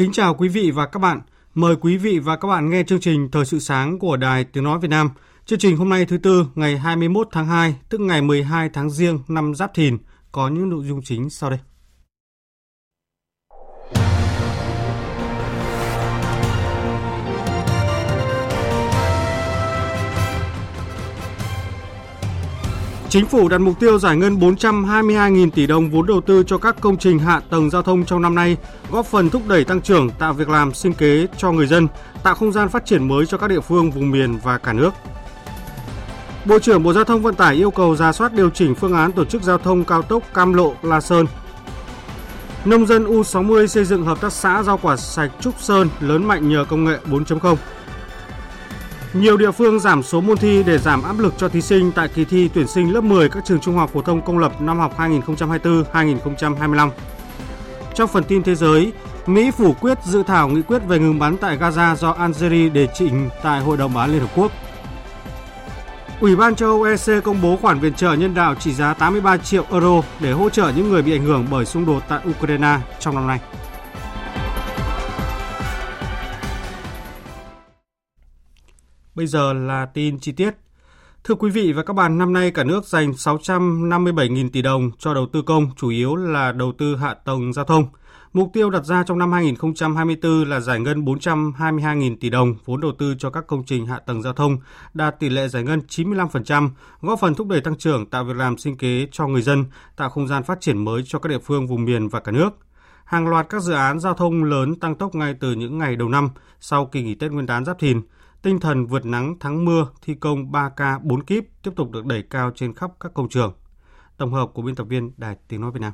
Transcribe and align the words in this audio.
Kính 0.00 0.12
chào 0.12 0.34
quý 0.34 0.48
vị 0.48 0.70
và 0.70 0.86
các 0.86 0.98
bạn. 0.98 1.20
Mời 1.54 1.76
quý 1.76 1.96
vị 1.96 2.18
và 2.18 2.36
các 2.36 2.48
bạn 2.48 2.70
nghe 2.70 2.82
chương 2.82 3.00
trình 3.00 3.28
Thời 3.32 3.44
sự 3.44 3.58
sáng 3.58 3.98
của 3.98 4.16
Đài 4.16 4.44
Tiếng 4.44 4.64
Nói 4.64 4.78
Việt 4.78 4.88
Nam. 4.88 5.10
Chương 5.46 5.58
trình 5.58 5.76
hôm 5.76 5.88
nay 5.88 6.06
thứ 6.06 6.18
Tư, 6.18 6.46
ngày 6.54 6.78
21 6.78 7.28
tháng 7.32 7.46
2, 7.46 7.74
tức 7.88 8.00
ngày 8.00 8.22
12 8.22 8.70
tháng 8.72 8.90
Giêng 8.90 9.18
năm 9.28 9.54
Giáp 9.54 9.74
Thìn, 9.74 9.98
có 10.32 10.48
những 10.48 10.68
nội 10.68 10.84
dung 10.84 11.02
chính 11.02 11.30
sau 11.30 11.50
đây. 11.50 11.58
Chính 23.10 23.26
phủ 23.26 23.48
đặt 23.48 23.58
mục 23.58 23.80
tiêu 23.80 23.98
giải 23.98 24.16
ngân 24.16 24.38
422.000 24.38 25.50
tỷ 25.50 25.66
đồng 25.66 25.90
vốn 25.90 26.06
đầu 26.06 26.20
tư 26.20 26.42
cho 26.46 26.58
các 26.58 26.76
công 26.80 26.96
trình 26.96 27.18
hạ 27.18 27.40
tầng 27.50 27.70
giao 27.70 27.82
thông 27.82 28.04
trong 28.04 28.22
năm 28.22 28.34
nay, 28.34 28.56
góp 28.90 29.06
phần 29.06 29.30
thúc 29.30 29.42
đẩy 29.48 29.64
tăng 29.64 29.80
trưởng, 29.80 30.10
tạo 30.10 30.32
việc 30.32 30.48
làm 30.48 30.74
sinh 30.74 30.92
kế 30.92 31.26
cho 31.36 31.52
người 31.52 31.66
dân, 31.66 31.88
tạo 32.22 32.34
không 32.34 32.52
gian 32.52 32.68
phát 32.68 32.86
triển 32.86 33.08
mới 33.08 33.26
cho 33.26 33.38
các 33.38 33.48
địa 33.48 33.60
phương, 33.60 33.90
vùng 33.90 34.10
miền 34.10 34.38
và 34.42 34.58
cả 34.58 34.72
nước. 34.72 34.90
Bộ 36.44 36.58
trưởng 36.58 36.82
Bộ 36.82 36.92
Giao 36.92 37.04
thông 37.04 37.22
Vận 37.22 37.34
tải 37.34 37.54
yêu 37.54 37.70
cầu 37.70 37.96
ra 37.96 38.12
soát 38.12 38.32
điều 38.32 38.50
chỉnh 38.50 38.74
phương 38.74 38.94
án 38.94 39.12
tổ 39.12 39.24
chức 39.24 39.42
giao 39.42 39.58
thông 39.58 39.84
cao 39.84 40.02
tốc 40.02 40.22
Cam 40.34 40.54
Lộ– 40.54 40.74
La 40.82 41.00
Sơn. 41.00 41.26
Nông 42.64 42.86
dân 42.86 43.04
U60 43.04 43.66
xây 43.66 43.84
dựng 43.84 44.04
hợp 44.04 44.20
tác 44.20 44.32
xã 44.32 44.62
rau 44.62 44.78
quả 44.78 44.96
sạch 44.96 45.30
Trúc 45.40 45.60
Sơn 45.60 45.88
lớn 46.00 46.24
mạnh 46.24 46.48
nhờ 46.48 46.64
công 46.68 46.84
nghệ 46.84 46.98
4.0. 47.10 47.56
Nhiều 49.12 49.36
địa 49.36 49.50
phương 49.50 49.80
giảm 49.80 50.02
số 50.02 50.20
môn 50.20 50.36
thi 50.36 50.62
để 50.62 50.78
giảm 50.78 51.02
áp 51.02 51.18
lực 51.18 51.34
cho 51.36 51.48
thí 51.48 51.60
sinh 51.60 51.92
tại 51.92 52.08
kỳ 52.08 52.24
thi 52.24 52.50
tuyển 52.54 52.66
sinh 52.66 52.92
lớp 52.92 53.00
10 53.00 53.28
các 53.28 53.44
trường 53.44 53.60
trung 53.60 53.76
học 53.76 53.90
phổ 53.92 54.02
thông 54.02 54.22
công 54.22 54.38
lập 54.38 54.60
năm 54.60 54.78
học 54.78 54.98
2024-2025. 54.98 56.90
Trong 57.94 58.08
phần 58.08 58.24
tin 58.24 58.42
thế 58.42 58.54
giới, 58.54 58.92
Mỹ 59.26 59.50
phủ 59.50 59.72
quyết 59.80 59.98
dự 60.04 60.22
thảo 60.22 60.48
nghị 60.48 60.62
quyết 60.62 60.78
về 60.88 60.98
ngừng 60.98 61.18
bắn 61.18 61.36
tại 61.36 61.58
Gaza 61.58 61.94
do 61.94 62.10
Algeria 62.10 62.68
đề 62.68 62.88
trình 62.94 63.28
tại 63.42 63.60
Hội 63.60 63.76
đồng 63.76 63.94
Bảo 63.94 64.04
an 64.04 64.12
Liên 64.12 64.20
Hợp 64.20 64.30
Quốc. 64.36 64.52
Ủy 66.20 66.36
ban 66.36 66.54
châu 66.54 66.68
Âu 66.68 66.82
EC 66.82 67.24
công 67.24 67.42
bố 67.42 67.56
khoản 67.62 67.78
viện 67.78 67.94
trợ 67.94 68.12
nhân 68.12 68.34
đạo 68.34 68.54
trị 68.54 68.72
giá 68.72 68.94
83 68.94 69.36
triệu 69.36 69.64
euro 69.70 70.02
để 70.20 70.32
hỗ 70.32 70.50
trợ 70.50 70.72
những 70.76 70.88
người 70.88 71.02
bị 71.02 71.12
ảnh 71.12 71.24
hưởng 71.24 71.46
bởi 71.50 71.64
xung 71.64 71.86
đột 71.86 72.02
tại 72.08 72.20
Ukraine 72.30 72.78
trong 72.98 73.14
năm 73.14 73.26
nay. 73.26 73.40
Bây 79.20 79.26
giờ 79.26 79.52
là 79.52 79.86
tin 79.86 80.18
chi 80.18 80.32
tiết. 80.32 80.54
Thưa 81.24 81.34
quý 81.34 81.50
vị 81.50 81.72
và 81.72 81.82
các 81.82 81.92
bạn, 81.92 82.18
năm 82.18 82.32
nay 82.32 82.50
cả 82.50 82.64
nước 82.64 82.84
dành 82.84 83.10
657.000 83.10 84.50
tỷ 84.52 84.62
đồng 84.62 84.90
cho 84.98 85.14
đầu 85.14 85.26
tư 85.32 85.42
công, 85.42 85.70
chủ 85.76 85.88
yếu 85.88 86.16
là 86.16 86.52
đầu 86.52 86.72
tư 86.78 86.96
hạ 86.96 87.14
tầng 87.14 87.52
giao 87.52 87.64
thông. 87.64 87.84
Mục 88.32 88.50
tiêu 88.52 88.70
đặt 88.70 88.84
ra 88.84 89.04
trong 89.06 89.18
năm 89.18 89.32
2024 89.32 90.44
là 90.44 90.60
giải 90.60 90.80
ngân 90.80 91.04
422.000 91.04 92.16
tỷ 92.20 92.30
đồng 92.30 92.54
vốn 92.64 92.80
đầu 92.80 92.92
tư 92.98 93.14
cho 93.18 93.30
các 93.30 93.46
công 93.46 93.64
trình 93.66 93.86
hạ 93.86 93.98
tầng 93.98 94.22
giao 94.22 94.32
thông, 94.32 94.56
đạt 94.94 95.20
tỷ 95.20 95.28
lệ 95.28 95.48
giải 95.48 95.62
ngân 95.62 95.80
95%, 95.88 96.70
góp 97.00 97.20
phần 97.20 97.34
thúc 97.34 97.48
đẩy 97.48 97.60
tăng 97.60 97.78
trưởng, 97.78 98.06
tạo 98.06 98.24
việc 98.24 98.36
làm 98.36 98.58
sinh 98.58 98.76
kế 98.76 99.06
cho 99.12 99.26
người 99.26 99.42
dân, 99.42 99.64
tạo 99.96 100.10
không 100.10 100.28
gian 100.28 100.42
phát 100.42 100.60
triển 100.60 100.84
mới 100.84 101.02
cho 101.06 101.18
các 101.18 101.28
địa 101.28 101.38
phương 101.38 101.66
vùng 101.66 101.84
miền 101.84 102.08
và 102.08 102.20
cả 102.20 102.32
nước. 102.32 102.50
Hàng 103.04 103.28
loạt 103.28 103.46
các 103.48 103.62
dự 103.62 103.72
án 103.72 104.00
giao 104.00 104.14
thông 104.14 104.44
lớn 104.44 104.74
tăng 104.74 104.94
tốc 104.94 105.14
ngay 105.14 105.34
từ 105.40 105.52
những 105.52 105.78
ngày 105.78 105.96
đầu 105.96 106.08
năm 106.08 106.28
sau 106.60 106.86
kỳ 106.86 107.02
nghỉ 107.02 107.14
Tết 107.14 107.32
Nguyên 107.32 107.46
đán 107.46 107.64
Giáp 107.64 107.78
Thìn– 107.78 108.00
Tinh 108.42 108.60
thần 108.60 108.86
vượt 108.86 109.06
nắng 109.06 109.38
thắng 109.38 109.64
mưa 109.64 109.86
thi 110.02 110.14
công 110.14 110.52
3K 110.52 111.00
4 111.02 111.24
kíp 111.24 111.44
tiếp 111.62 111.70
tục 111.76 111.90
được 111.90 112.06
đẩy 112.06 112.22
cao 112.22 112.52
trên 112.54 112.74
khắp 112.74 112.90
các 113.00 113.14
công 113.14 113.28
trường. 113.28 113.54
Tổng 114.16 114.32
hợp 114.32 114.50
của 114.54 114.62
biên 114.62 114.74
tập 114.74 114.84
viên 114.84 115.12
Đài 115.16 115.36
Tiếng 115.48 115.60
Nói 115.60 115.70
Việt 115.70 115.80
Nam. 115.80 115.92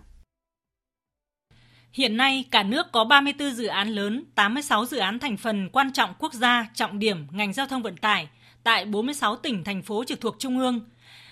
Hiện 1.93 2.17
nay, 2.17 2.45
cả 2.51 2.63
nước 2.63 2.87
có 2.93 3.05
34 3.05 3.51
dự 3.51 3.67
án 3.67 3.89
lớn, 3.89 4.25
86 4.35 4.85
dự 4.85 4.99
án 4.99 5.19
thành 5.19 5.37
phần 5.37 5.69
quan 5.73 5.93
trọng 5.93 6.15
quốc 6.19 6.33
gia, 6.33 6.67
trọng 6.75 6.99
điểm 6.99 7.27
ngành 7.31 7.53
giao 7.53 7.67
thông 7.67 7.83
vận 7.83 7.97
tải 7.97 8.29
tại 8.65 8.85
46 8.85 9.37
tỉnh, 9.37 9.65
thành 9.65 9.83
phố 9.83 10.05
trực 10.05 10.21
thuộc 10.21 10.37
Trung 10.39 10.59
ương. 10.59 10.81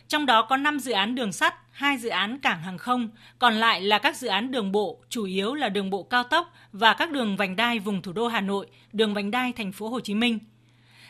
Trong 0.09 0.27
đó 0.27 0.47
có 0.49 0.57
5 0.57 0.79
dự 0.79 0.93
án 0.93 1.15
đường 1.15 1.33
sắt, 1.33 1.55
2 1.71 1.99
dự 1.99 2.09
án 2.09 2.39
cảng 2.39 2.63
hàng 2.63 2.79
không, 2.79 3.09
còn 3.39 3.55
lại 3.55 3.81
là 3.81 3.99
các 3.99 4.17
dự 4.17 4.29
án 4.29 4.51
đường 4.51 4.73
bộ, 4.73 5.01
chủ 5.09 5.25
yếu 5.25 5.55
là 5.55 5.69
đường 5.69 5.91
bộ 5.91 6.03
cao 6.03 6.23
tốc 6.23 6.53
và 6.73 6.95
các 6.95 7.11
đường 7.11 7.37
vành 7.37 7.57
đai 7.57 7.79
vùng 7.79 8.03
thủ 8.03 8.13
đô 8.13 8.29
Hà 8.29 8.41
Nội, 8.41 8.67
đường 8.93 9.15
vành 9.15 9.31
đai 9.31 9.53
thành 9.53 9.73
phố 9.73 9.89
Hồ 9.89 10.01
Chí 10.01 10.15
Minh– 10.15 10.39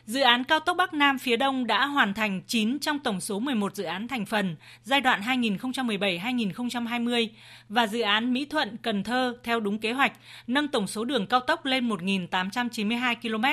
Dự 0.07 0.21
án 0.21 0.45
cao 0.45 0.61
tốc 0.61 0.77
Bắc 0.77 0.95
Nam 0.95 1.19
phía 1.19 1.37
Đông 1.37 1.67
đã 1.67 1.87
hoàn 1.87 2.15
thành 2.15 2.43
9 2.47 2.79
trong 2.79 2.99
tổng 2.99 3.21
số 3.21 3.39
11 3.39 3.75
dự 3.75 3.85
án 3.85 4.09
thành 4.09 4.27
phần 4.27 4.57
giai 4.83 5.01
đoạn 5.01 5.21
2017-2020 5.21 7.29
và 7.69 7.87
dự 7.87 8.01
án 8.01 8.33
Mỹ 8.33 8.45
Thuận 8.45 8.77
Cần 8.83 9.05
Thơ 9.05 9.37
theo 9.43 9.61
đúng 9.61 9.79
kế 9.79 9.93
hoạch, 9.93 10.13
nâng 10.47 10.69
tổng 10.69 10.87
số 10.87 11.05
đường 11.05 11.27
cao 11.27 11.41
tốc 11.41 11.65
lên 11.65 11.89
1.892 11.89 13.15
km. 13.23 13.45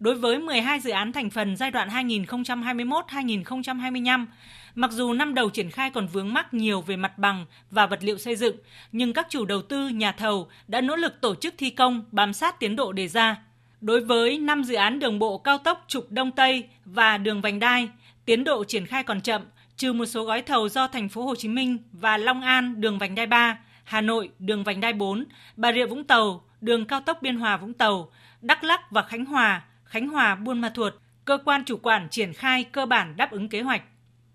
Đối 0.00 0.14
với 0.14 0.38
12 0.38 0.80
dự 0.80 0.90
án 0.90 1.12
thành 1.12 1.30
phần 1.30 1.56
giai 1.56 1.70
đoạn 1.70 1.88
2021-2025, 1.88 4.26
mặc 4.74 4.90
dù 4.92 5.12
năm 5.12 5.34
đầu 5.34 5.50
triển 5.50 5.70
khai 5.70 5.90
còn 5.90 6.06
vướng 6.06 6.32
mắc 6.32 6.54
nhiều 6.54 6.80
về 6.80 6.96
mặt 6.96 7.18
bằng 7.18 7.46
và 7.70 7.86
vật 7.86 7.98
liệu 8.02 8.18
xây 8.18 8.36
dựng, 8.36 8.56
nhưng 8.92 9.12
các 9.12 9.26
chủ 9.30 9.44
đầu 9.44 9.62
tư, 9.62 9.88
nhà 9.88 10.12
thầu 10.12 10.48
đã 10.68 10.80
nỗ 10.80 10.96
lực 10.96 11.20
tổ 11.20 11.34
chức 11.34 11.54
thi 11.58 11.70
công, 11.70 12.04
bám 12.12 12.32
sát 12.32 12.60
tiến 12.60 12.76
độ 12.76 12.92
đề 12.92 13.08
ra– 13.08 13.36
Đối 13.80 14.00
với 14.00 14.38
5 14.38 14.64
dự 14.64 14.74
án 14.74 14.98
đường 14.98 15.18
bộ 15.18 15.38
cao 15.38 15.58
tốc 15.58 15.84
trục 15.88 16.10
Đông 16.10 16.32
Tây 16.32 16.68
và 16.84 17.18
đường 17.18 17.40
vành 17.40 17.58
đai, 17.58 17.88
tiến 18.24 18.44
độ 18.44 18.64
triển 18.64 18.86
khai 18.86 19.02
còn 19.02 19.20
chậm, 19.20 19.42
trừ 19.76 19.92
một 19.92 20.06
số 20.06 20.24
gói 20.24 20.42
thầu 20.42 20.68
do 20.68 20.88
thành 20.88 21.08
phố 21.08 21.22
Hồ 21.22 21.34
Chí 21.34 21.48
Minh 21.48 21.78
và 21.92 22.16
Long 22.16 22.40
An 22.40 22.80
đường 22.80 22.98
vành 22.98 23.14
đai 23.14 23.26
3, 23.26 23.58
Hà 23.84 24.00
Nội 24.00 24.30
đường 24.38 24.64
vành 24.64 24.80
đai 24.80 24.92
4, 24.92 25.24
Bà 25.56 25.72
Rịa 25.72 25.86
Vũng 25.86 26.04
Tàu 26.04 26.42
đường 26.60 26.84
cao 26.84 27.00
tốc 27.00 27.22
Biên 27.22 27.36
Hòa 27.36 27.56
Vũng 27.56 27.74
Tàu, 27.74 28.10
Đắk 28.40 28.64
Lắk 28.64 28.90
và 28.90 29.02
Khánh 29.02 29.24
Hòa, 29.24 29.62
Khánh 29.84 30.08
Hòa 30.08 30.34
Buôn 30.34 30.60
Ma 30.60 30.68
Thuột, 30.68 30.94
cơ 31.24 31.38
quan 31.44 31.64
chủ 31.64 31.76
quản 31.82 32.08
triển 32.08 32.32
khai 32.32 32.64
cơ 32.64 32.86
bản 32.86 33.16
đáp 33.16 33.30
ứng 33.30 33.48
kế 33.48 33.62
hoạch. 33.62 33.82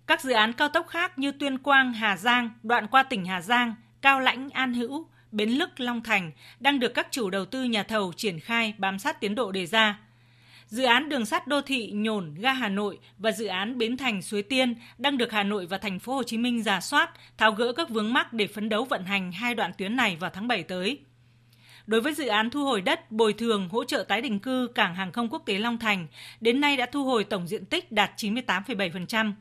Các 0.07 0.21
dự 0.21 0.31
án 0.31 0.53
cao 0.53 0.69
tốc 0.69 0.87
khác 0.87 1.19
như 1.19 1.31
Tuyên 1.31 1.57
Quang, 1.57 1.93
Hà 1.93 2.17
Giang, 2.17 2.49
đoạn 2.63 2.87
qua 2.87 3.03
tỉnh 3.03 3.25
Hà 3.25 3.41
Giang, 3.41 3.75
Cao 4.01 4.19
Lãnh, 4.19 4.49
An 4.49 4.73
Hữu, 4.73 5.07
Bến 5.33 5.49
Lức, 5.49 5.79
Long 5.79 6.03
Thành 6.03 6.31
đang 6.59 6.79
được 6.79 6.93
các 6.93 7.07
chủ 7.11 7.29
đầu 7.29 7.45
tư 7.45 7.63
nhà 7.63 7.83
thầu 7.83 8.13
triển 8.13 8.39
khai 8.39 8.73
bám 8.77 8.99
sát 8.99 9.19
tiến 9.19 9.35
độ 9.35 9.51
đề 9.51 9.65
ra. 9.65 9.99
Dự 10.67 10.83
án 10.83 11.09
đường 11.09 11.25
sắt 11.25 11.47
đô 11.47 11.61
thị 11.61 11.91
Nhổn 11.91 12.35
ga 12.35 12.53
Hà 12.53 12.69
Nội 12.69 12.99
và 13.17 13.31
dự 13.31 13.45
án 13.45 13.77
Bến 13.77 13.97
Thành 13.97 14.21
Suối 14.21 14.43
Tiên 14.43 14.75
đang 14.97 15.17
được 15.17 15.31
Hà 15.31 15.43
Nội 15.43 15.65
và 15.65 15.77
thành 15.77 15.99
phố 15.99 16.15
Hồ 16.15 16.23
Chí 16.23 16.37
Minh 16.37 16.63
giả 16.63 16.81
soát, 16.81 17.09
tháo 17.37 17.51
gỡ 17.51 17.73
các 17.73 17.89
vướng 17.89 18.13
mắc 18.13 18.33
để 18.33 18.47
phấn 18.47 18.69
đấu 18.69 18.85
vận 18.85 19.05
hành 19.05 19.31
hai 19.31 19.55
đoạn 19.55 19.71
tuyến 19.77 19.95
này 19.95 20.15
vào 20.15 20.29
tháng 20.33 20.47
7 20.47 20.63
tới. 20.63 20.99
Đối 21.87 22.01
với 22.01 22.13
dự 22.13 22.27
án 22.27 22.49
thu 22.49 22.65
hồi 22.65 22.81
đất, 22.81 23.11
bồi 23.11 23.33
thường, 23.33 23.69
hỗ 23.69 23.83
trợ 23.83 24.05
tái 24.07 24.21
định 24.21 24.39
cư 24.39 24.67
cảng 24.75 24.95
hàng 24.95 25.11
không 25.11 25.29
quốc 25.29 25.43
tế 25.45 25.59
Long 25.59 25.77
Thành, 25.77 26.07
đến 26.41 26.61
nay 26.61 26.77
đã 26.77 26.85
thu 26.85 27.05
hồi 27.05 27.23
tổng 27.23 27.47
diện 27.47 27.65
tích 27.65 27.91
đạt 27.91 28.11
98,7%. 28.17 29.33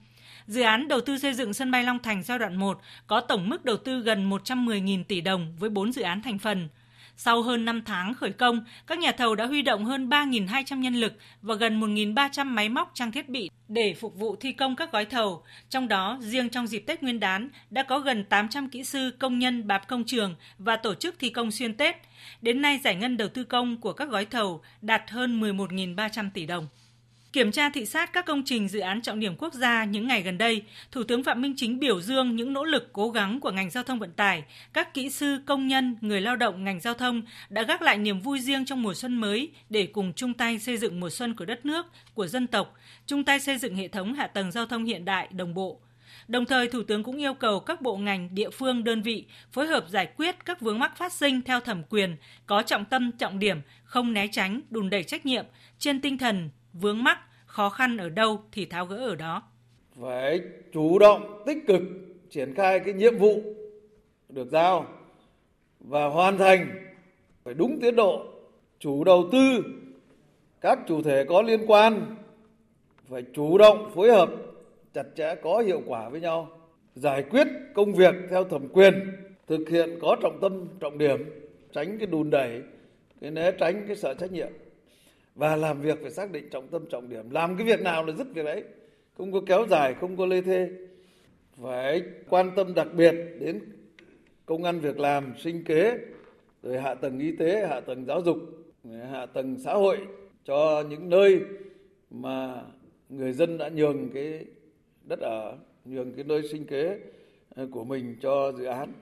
Dự 0.52 0.62
án 0.62 0.88
đầu 0.88 1.00
tư 1.00 1.18
xây 1.18 1.34
dựng 1.34 1.54
sân 1.54 1.70
bay 1.70 1.84
Long 1.84 1.98
Thành 1.98 2.22
giai 2.22 2.38
đoạn 2.38 2.56
1 2.56 2.80
có 3.06 3.20
tổng 3.20 3.48
mức 3.48 3.64
đầu 3.64 3.76
tư 3.76 4.00
gần 4.00 4.30
110.000 4.30 5.04
tỷ 5.04 5.20
đồng 5.20 5.56
với 5.58 5.70
4 5.70 5.92
dự 5.92 6.02
án 6.02 6.22
thành 6.22 6.38
phần. 6.38 6.68
Sau 7.16 7.42
hơn 7.42 7.64
5 7.64 7.82
tháng 7.84 8.14
khởi 8.14 8.32
công, 8.32 8.64
các 8.86 8.98
nhà 8.98 9.12
thầu 9.12 9.34
đã 9.34 9.46
huy 9.46 9.62
động 9.62 9.84
hơn 9.84 10.08
3.200 10.08 10.78
nhân 10.78 10.94
lực 10.94 11.12
và 11.42 11.54
gần 11.54 11.80
1.300 11.80 12.46
máy 12.46 12.68
móc 12.68 12.90
trang 12.94 13.12
thiết 13.12 13.28
bị 13.28 13.50
để 13.68 13.94
phục 14.00 14.16
vụ 14.16 14.36
thi 14.36 14.52
công 14.52 14.76
các 14.76 14.92
gói 14.92 15.04
thầu. 15.04 15.42
Trong 15.68 15.88
đó, 15.88 16.18
riêng 16.20 16.48
trong 16.48 16.66
dịp 16.66 16.84
Tết 16.86 17.02
Nguyên 17.02 17.20
đán 17.20 17.48
đã 17.70 17.82
có 17.82 17.98
gần 17.98 18.24
800 18.24 18.68
kỹ 18.68 18.84
sư, 18.84 19.10
công 19.18 19.38
nhân 19.38 19.66
bạp 19.66 19.88
công 19.88 20.04
trường 20.04 20.34
và 20.58 20.76
tổ 20.76 20.94
chức 20.94 21.14
thi 21.18 21.28
công 21.28 21.50
xuyên 21.50 21.74
Tết. 21.74 21.96
Đến 22.42 22.62
nay, 22.62 22.80
giải 22.84 22.94
ngân 22.94 23.16
đầu 23.16 23.28
tư 23.28 23.44
công 23.44 23.80
của 23.80 23.92
các 23.92 24.08
gói 24.08 24.24
thầu 24.24 24.62
đạt 24.82 25.10
hơn 25.10 25.40
11.300 25.40 26.30
tỷ 26.34 26.46
đồng. 26.46 26.66
Kiểm 27.32 27.52
tra 27.52 27.70
thị 27.70 27.86
sát 27.86 28.12
các 28.12 28.26
công 28.26 28.42
trình 28.44 28.68
dự 28.68 28.80
án 28.80 29.02
trọng 29.02 29.20
điểm 29.20 29.36
quốc 29.38 29.54
gia 29.54 29.84
những 29.84 30.08
ngày 30.08 30.22
gần 30.22 30.38
đây, 30.38 30.62
Thủ 30.90 31.02
tướng 31.04 31.24
Phạm 31.24 31.42
Minh 31.42 31.54
Chính 31.56 31.78
biểu 31.78 32.00
dương 32.00 32.36
những 32.36 32.52
nỗ 32.52 32.64
lực 32.64 32.92
cố 32.92 33.10
gắng 33.10 33.40
của 33.40 33.50
ngành 33.50 33.70
giao 33.70 33.84
thông 33.84 33.98
vận 33.98 34.12
tải, 34.12 34.44
các 34.72 34.94
kỹ 34.94 35.10
sư, 35.10 35.38
công 35.46 35.66
nhân, 35.66 35.96
người 36.00 36.20
lao 36.20 36.36
động 36.36 36.64
ngành 36.64 36.80
giao 36.80 36.94
thông 36.94 37.22
đã 37.48 37.62
gác 37.62 37.82
lại 37.82 37.98
niềm 37.98 38.20
vui 38.20 38.40
riêng 38.40 38.64
trong 38.64 38.82
mùa 38.82 38.94
xuân 38.94 39.16
mới 39.16 39.50
để 39.70 39.86
cùng 39.86 40.12
chung 40.12 40.34
tay 40.34 40.58
xây 40.58 40.76
dựng 40.76 41.00
mùa 41.00 41.10
xuân 41.10 41.34
của 41.34 41.44
đất 41.44 41.66
nước, 41.66 41.86
của 42.14 42.26
dân 42.26 42.46
tộc, 42.46 42.74
chung 43.06 43.24
tay 43.24 43.40
xây 43.40 43.58
dựng 43.58 43.76
hệ 43.76 43.88
thống 43.88 44.14
hạ 44.14 44.26
tầng 44.26 44.52
giao 44.52 44.66
thông 44.66 44.84
hiện 44.84 45.04
đại, 45.04 45.28
đồng 45.30 45.54
bộ. 45.54 45.80
Đồng 46.28 46.44
thời, 46.44 46.68
Thủ 46.68 46.82
tướng 46.82 47.02
cũng 47.02 47.16
yêu 47.16 47.34
cầu 47.34 47.60
các 47.60 47.80
bộ 47.80 47.96
ngành, 47.96 48.34
địa 48.34 48.50
phương, 48.50 48.84
đơn 48.84 49.02
vị 49.02 49.26
phối 49.52 49.66
hợp 49.66 49.84
giải 49.88 50.08
quyết 50.16 50.44
các 50.44 50.60
vướng 50.60 50.78
mắc 50.78 50.96
phát 50.96 51.12
sinh 51.12 51.42
theo 51.42 51.60
thẩm 51.60 51.82
quyền, 51.88 52.16
có 52.46 52.62
trọng 52.62 52.84
tâm, 52.84 53.12
trọng 53.12 53.38
điểm, 53.38 53.60
không 53.84 54.12
né 54.12 54.26
tránh, 54.32 54.60
đùn 54.70 54.90
đẩy 54.90 55.02
trách 55.02 55.26
nhiệm, 55.26 55.44
trên 55.78 56.00
tinh 56.00 56.18
thần 56.18 56.50
vướng 56.72 57.04
mắc, 57.04 57.18
khó 57.46 57.68
khăn 57.68 57.96
ở 57.96 58.08
đâu 58.08 58.40
thì 58.52 58.66
tháo 58.66 58.86
gỡ 58.86 58.96
ở 58.96 59.14
đó. 59.14 59.42
Phải 60.00 60.40
chủ 60.72 60.98
động, 60.98 61.42
tích 61.46 61.58
cực 61.66 61.82
triển 62.30 62.54
khai 62.54 62.80
cái 62.80 62.94
nhiệm 62.94 63.18
vụ 63.18 63.42
được 64.28 64.48
giao 64.50 64.86
và 65.80 66.06
hoàn 66.06 66.38
thành 66.38 66.66
phải 67.44 67.54
đúng 67.54 67.80
tiến 67.80 67.96
độ. 67.96 68.26
Chủ 68.78 69.04
đầu 69.04 69.28
tư, 69.32 69.64
các 70.60 70.78
chủ 70.88 71.02
thể 71.02 71.24
có 71.24 71.42
liên 71.42 71.60
quan 71.66 72.16
phải 73.08 73.22
chủ 73.34 73.58
động 73.58 73.90
phối 73.94 74.12
hợp 74.12 74.30
chặt 74.94 75.06
chẽ 75.16 75.34
có 75.42 75.58
hiệu 75.66 75.82
quả 75.86 76.08
với 76.08 76.20
nhau, 76.20 76.48
giải 76.94 77.22
quyết 77.22 77.46
công 77.74 77.92
việc 77.92 78.14
theo 78.30 78.44
thẩm 78.44 78.68
quyền, 78.68 78.94
thực 79.46 79.68
hiện 79.68 79.98
có 80.02 80.16
trọng 80.22 80.38
tâm, 80.40 80.68
trọng 80.80 80.98
điểm, 80.98 81.30
tránh 81.72 81.98
cái 81.98 82.06
đùn 82.06 82.30
đẩy, 82.30 82.62
cái 83.20 83.30
né 83.30 83.50
tránh 83.52 83.84
cái 83.86 83.96
sợ 83.96 84.14
trách 84.14 84.32
nhiệm 84.32 84.48
và 85.34 85.56
làm 85.56 85.80
việc 85.80 85.98
phải 86.02 86.10
xác 86.10 86.30
định 86.30 86.50
trọng 86.50 86.68
tâm, 86.68 86.86
trọng 86.90 87.08
điểm. 87.08 87.30
Làm 87.30 87.56
cái 87.56 87.66
việc 87.66 87.80
nào 87.80 88.04
là 88.04 88.12
dứt 88.12 88.26
việc 88.34 88.44
đấy. 88.44 88.64
Không 89.16 89.32
có 89.32 89.40
kéo 89.46 89.66
dài, 89.70 89.94
không 89.94 90.16
có 90.16 90.26
lê 90.26 90.40
thê. 90.40 90.68
Phải 91.62 92.02
quan 92.28 92.50
tâm 92.56 92.74
đặc 92.74 92.88
biệt 92.96 93.14
đến 93.40 93.60
công 94.46 94.64
ăn 94.64 94.80
việc 94.80 94.98
làm, 94.98 95.34
sinh 95.38 95.64
kế, 95.64 95.98
rồi 96.62 96.80
hạ 96.80 96.94
tầng 96.94 97.18
y 97.18 97.36
tế, 97.36 97.66
hạ 97.66 97.80
tầng 97.80 98.04
giáo 98.04 98.22
dục, 98.22 98.36
hạ 99.10 99.26
tầng 99.26 99.58
xã 99.58 99.74
hội 99.74 99.98
cho 100.44 100.84
những 100.90 101.10
nơi 101.10 101.40
mà 102.10 102.62
người 103.08 103.32
dân 103.32 103.58
đã 103.58 103.68
nhường 103.68 104.10
cái 104.10 104.44
đất 105.04 105.20
ở, 105.20 105.56
nhường 105.84 106.12
cái 106.12 106.24
nơi 106.24 106.48
sinh 106.48 106.66
kế 106.66 106.98
ờ, 107.54 107.66
của 107.70 107.84
mình 107.84 108.16
cho 108.20 108.52
dự 108.52 108.64
án 108.64 108.92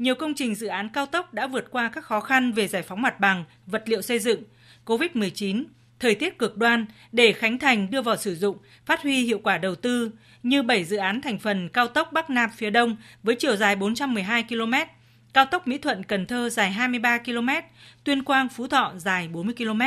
nhiều 0.00 0.14
công 0.14 0.34
trình 0.34 0.54
dự 0.54 0.66
án 0.66 0.88
cao 0.88 1.06
tốc 1.06 1.34
đã 1.34 1.46
vượt 1.46 1.70
qua 1.70 1.88
các 1.88 2.04
khó 2.04 2.20
khăn 2.20 2.52
về 2.52 2.68
giải 2.68 2.82
phóng 2.82 3.02
mặt 3.02 3.20
bằng, 3.20 3.44
vật 3.66 3.82
liệu 3.86 4.02
xây 4.02 4.18
dựng, 4.18 4.42
COVID-19, 4.86 5.64
thời 5.98 6.14
tiết 6.14 6.38
cực 6.38 6.56
đoan 6.56 6.86
để 7.12 7.32
khánh 7.32 7.58
thành 7.58 7.90
đưa 7.90 8.02
vào 8.02 8.16
sử 8.16 8.34
dụng, 8.34 8.56
phát 8.86 9.02
huy 9.02 9.24
hiệu 9.24 9.38
quả 9.38 9.58
đầu 9.58 9.74
tư 9.74 10.10
như 10.42 10.62
7 10.62 10.84
dự 10.84 10.96
án 10.96 11.20
thành 11.20 11.38
phần 11.38 11.68
cao 11.68 11.88
tốc 11.88 12.12
Bắc 12.12 12.30
Nam 12.30 12.50
phía 12.56 12.70
Đông 12.70 12.96
với 13.22 13.36
chiều 13.38 13.56
dài 13.56 13.76
412 13.76 14.42
km, 14.42 14.74
cao 15.32 15.44
tốc 15.44 15.68
Mỹ 15.68 15.78
Thuận 15.78 16.04
Cần 16.04 16.26
Thơ 16.26 16.50
dài 16.50 16.70
23 16.70 17.18
km, 17.18 17.48
Tuyên 18.04 18.24
Quang 18.24 18.48
Phú 18.48 18.66
Thọ 18.66 18.92
dài 18.96 19.28
40 19.28 19.54
km 19.58 19.80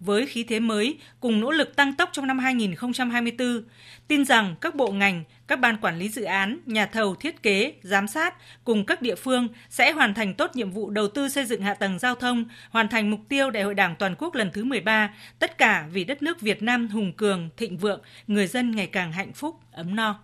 với 0.00 0.26
khí 0.26 0.44
thế 0.44 0.60
mới 0.60 0.98
cùng 1.20 1.40
nỗ 1.40 1.50
lực 1.50 1.76
tăng 1.76 1.94
tốc 1.94 2.10
trong 2.12 2.26
năm 2.26 2.38
2024, 2.38 3.64
tin 4.08 4.24
rằng 4.24 4.54
các 4.60 4.74
bộ 4.74 4.92
ngành, 4.92 5.24
các 5.46 5.60
ban 5.60 5.76
quản 5.76 5.98
lý 5.98 6.08
dự 6.08 6.22
án, 6.22 6.58
nhà 6.66 6.86
thầu 6.86 7.14
thiết 7.14 7.42
kế, 7.42 7.74
giám 7.82 8.08
sát 8.08 8.34
cùng 8.64 8.86
các 8.86 9.02
địa 9.02 9.14
phương 9.14 9.48
sẽ 9.70 9.92
hoàn 9.92 10.14
thành 10.14 10.34
tốt 10.34 10.50
nhiệm 10.54 10.70
vụ 10.70 10.90
đầu 10.90 11.08
tư 11.08 11.28
xây 11.28 11.44
dựng 11.44 11.62
hạ 11.62 11.74
tầng 11.74 11.98
giao 11.98 12.14
thông, 12.14 12.44
hoàn 12.70 12.88
thành 12.88 13.10
mục 13.10 13.20
tiêu 13.28 13.50
Đại 13.50 13.62
hội 13.62 13.74
Đảng 13.74 13.96
toàn 13.98 14.14
quốc 14.18 14.34
lần 14.34 14.50
thứ 14.52 14.64
13, 14.64 15.14
tất 15.38 15.58
cả 15.58 15.86
vì 15.92 16.04
đất 16.04 16.22
nước 16.22 16.40
Việt 16.40 16.62
Nam 16.62 16.88
hùng 16.88 17.12
cường, 17.12 17.48
thịnh 17.56 17.78
vượng, 17.78 18.00
người 18.26 18.46
dân 18.46 18.70
ngày 18.76 18.86
càng 18.86 19.12
hạnh 19.12 19.32
phúc, 19.32 19.60
ấm 19.72 19.96
no. 19.96 20.20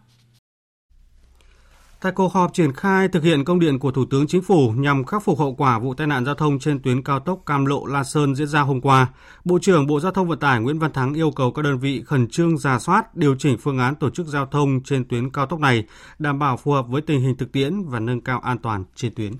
Tại 2.03 2.13
cuộc 2.13 2.33
họp 2.33 2.55
triển 2.55 2.73
khai 2.73 3.09
thực 3.09 3.23
hiện 3.23 3.45
công 3.45 3.61
điện 3.61 3.79
của 3.79 3.91
Thủ 3.91 4.05
tướng 4.11 4.27
Chính 4.27 4.43
phủ 4.43 4.71
nhằm 4.77 5.05
khắc 5.05 5.25
phục 5.25 5.39
hậu 5.39 5.55
quả 5.55 5.79
vụ 5.79 5.95
tai 5.95 6.07
nạn 6.07 6.25
giao 6.25 6.35
thông 6.35 6.59
trên 6.59 6.83
tuyến 6.83 7.03
cao 7.03 7.21
tốc 7.21 7.43
Cam 7.47 7.67
Lộ 7.67 7.87
La 7.87 8.05
Sơn 8.05 8.35
diễn 8.35 8.47
ra 8.47 8.61
hôm 8.61 8.81
qua, 8.81 9.07
Bộ 9.45 9.59
trưởng 9.63 9.87
Bộ 9.87 10.01
Giao 10.01 10.13
thông 10.13 10.29
Vận 10.29 10.39
tải 10.39 10.61
Nguyễn 10.61 10.79
Văn 10.79 10.93
Thắng 10.93 11.15
yêu 11.15 11.31
cầu 11.31 11.53
các 11.53 11.63
đơn 11.63 11.79
vị 11.79 12.03
khẩn 12.07 12.29
trương 12.29 12.59
ra 12.59 12.79
soát, 12.79 13.17
điều 13.17 13.35
chỉnh 13.39 13.59
phương 13.59 13.79
án 13.79 13.95
tổ 13.95 14.11
chức 14.11 14.27
giao 14.27 14.47
thông 14.47 14.81
trên 14.85 15.09
tuyến 15.09 15.31
cao 15.31 15.47
tốc 15.47 15.61
này, 15.61 15.85
đảm 16.19 16.39
bảo 16.39 16.57
phù 16.57 16.73
hợp 16.73 16.89
với 16.89 17.03
tình 17.03 17.21
hình 17.21 17.37
thực 17.37 17.53
tiễn 17.53 17.83
và 17.83 18.01
nâng 18.01 18.21
cao 18.21 18.41
an 18.41 18.59
toàn 18.59 18.85
trên 18.95 19.15
tuyến. 19.15 19.33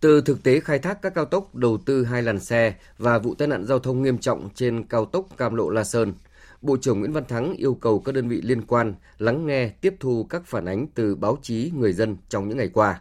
Từ 0.00 0.20
thực 0.20 0.42
tế 0.42 0.60
khai 0.60 0.78
thác 0.78 1.02
các 1.02 1.14
cao 1.14 1.24
tốc 1.24 1.54
đầu 1.54 1.78
tư 1.86 2.04
hai 2.04 2.22
làn 2.22 2.40
xe 2.40 2.74
và 2.98 3.18
vụ 3.18 3.34
tai 3.34 3.48
nạn 3.48 3.64
giao 3.66 3.78
thông 3.78 4.02
nghiêm 4.02 4.18
trọng 4.18 4.48
trên 4.54 4.84
cao 4.84 5.04
tốc 5.04 5.26
Cam 5.36 5.54
Lộ 5.54 5.70
La 5.70 5.84
Sơn– 5.84 6.12
Bộ 6.62 6.76
trưởng 6.76 7.00
Nguyễn 7.00 7.12
Văn 7.12 7.24
Thắng 7.24 7.52
yêu 7.56 7.74
cầu 7.74 8.00
các 8.00 8.14
đơn 8.14 8.28
vị 8.28 8.40
liên 8.42 8.62
quan 8.66 8.94
lắng 9.18 9.46
nghe, 9.46 9.68
tiếp 9.68 9.94
thu 10.00 10.26
các 10.30 10.46
phản 10.46 10.64
ánh 10.64 10.86
từ 10.94 11.14
báo 11.14 11.38
chí 11.42 11.72
người 11.76 11.92
dân 11.92 12.16
trong 12.28 12.48
những 12.48 12.58
ngày 12.58 12.68
qua. 12.68 13.00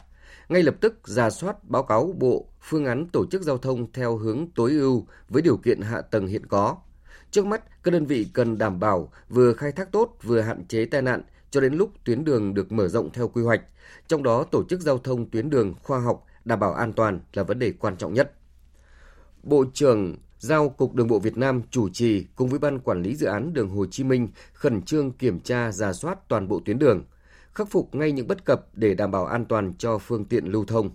Ngay 0.49 0.63
lập 0.63 0.75
tức 0.81 1.07
ra 1.07 1.29
soát 1.29 1.69
báo 1.69 1.83
cáo 1.83 2.13
Bộ 2.19 2.45
phương 2.61 2.85
án 2.85 3.07
tổ 3.13 3.25
chức 3.31 3.41
giao 3.41 3.57
thông 3.57 3.91
theo 3.91 4.17
hướng 4.17 4.47
tối 4.55 4.71
ưu 4.71 5.05
với 5.29 5.41
điều 5.41 5.57
kiện 5.57 5.81
hạ 5.81 6.01
tầng 6.01 6.27
hiện 6.27 6.45
có. 6.45 6.77
Trước 7.31 7.45
mắt, 7.45 7.83
các 7.83 7.91
đơn 7.91 8.05
vị 8.05 8.27
cần 8.33 8.57
đảm 8.57 8.79
bảo 8.79 9.11
vừa 9.29 9.53
khai 9.53 9.71
thác 9.71 9.91
tốt 9.91 10.17
vừa 10.23 10.41
hạn 10.41 10.67
chế 10.67 10.85
tai 10.85 11.01
nạn 11.01 11.21
cho 11.51 11.61
đến 11.61 11.73
lúc 11.73 11.91
tuyến 12.05 12.23
đường 12.23 12.53
được 12.53 12.71
mở 12.71 12.87
rộng 12.87 13.09
theo 13.13 13.27
quy 13.27 13.41
hoạch. 13.41 13.61
Trong 14.07 14.23
đó, 14.23 14.43
tổ 14.43 14.63
chức 14.69 14.81
giao 14.81 14.97
thông 14.97 15.29
tuyến 15.29 15.49
đường 15.49 15.73
khoa 15.83 15.99
học, 15.99 16.25
đảm 16.45 16.59
bảo 16.59 16.73
an 16.73 16.93
toàn 16.93 17.19
là 17.33 17.43
vấn 17.43 17.59
đề 17.59 17.71
quan 17.79 17.97
trọng 17.97 18.13
nhất. 18.13 18.33
Bộ 19.43 19.65
trưởng 19.73 20.17
giao 20.39 20.69
Cục 20.69 20.95
Đường 20.95 21.07
bộ 21.07 21.19
Việt 21.19 21.37
Nam 21.37 21.61
chủ 21.71 21.89
trì 21.89 22.25
cùng 22.35 22.49
với 22.49 22.59
Ban 22.59 22.79
Quản 22.79 23.01
lý 23.01 23.15
Dự 23.15 23.27
án 23.27 23.53
Đường 23.53 23.69
Hồ 23.69 23.85
Chí 23.85 24.03
Minh 24.03 24.27
khẩn 24.53 24.81
trương 24.81 25.11
kiểm 25.11 25.39
tra 25.39 25.71
giả 25.71 25.93
soát 25.93 26.27
toàn 26.27 26.47
bộ 26.47 26.61
tuyến 26.65 26.79
đường, 26.79 27.03
khắc 27.53 27.69
phục 27.69 27.95
ngay 27.95 28.11
những 28.11 28.27
bất 28.27 28.45
cập 28.45 28.65
để 28.73 28.93
đảm 28.93 29.11
bảo 29.11 29.25
an 29.25 29.45
toàn 29.45 29.73
cho 29.77 29.97
phương 29.97 30.25
tiện 30.25 30.45
lưu 30.45 30.65
thông. 30.65 30.89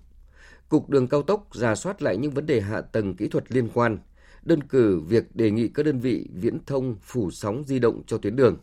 Cục 0.69 0.91
Đường 0.91 1.06
Cao 1.08 1.23
tốc 1.23 1.49
giả 1.52 1.75
soát 1.75 2.02
lại 2.02 2.17
những 2.17 2.31
vấn 2.31 2.46
đề 2.46 2.61
hạ 2.61 2.81
tầng 2.81 3.17
kỹ 3.17 3.29
thuật 3.29 3.52
liên 3.52 3.69
quan, 3.75 3.99
đơn 4.43 4.62
cử 4.62 5.00
việc 5.00 5.37
đề 5.37 5.50
nghị 5.50 5.69
các 5.69 5.87
đơn 5.87 5.99
vị 5.99 6.29
viễn 6.35 6.64
thông 6.67 6.97
phủ 7.02 7.31
sóng 7.31 7.64
di 7.67 7.79
động 7.79 8.02
cho 8.06 8.19
tuyến 8.19 8.37
đường. 8.37 8.56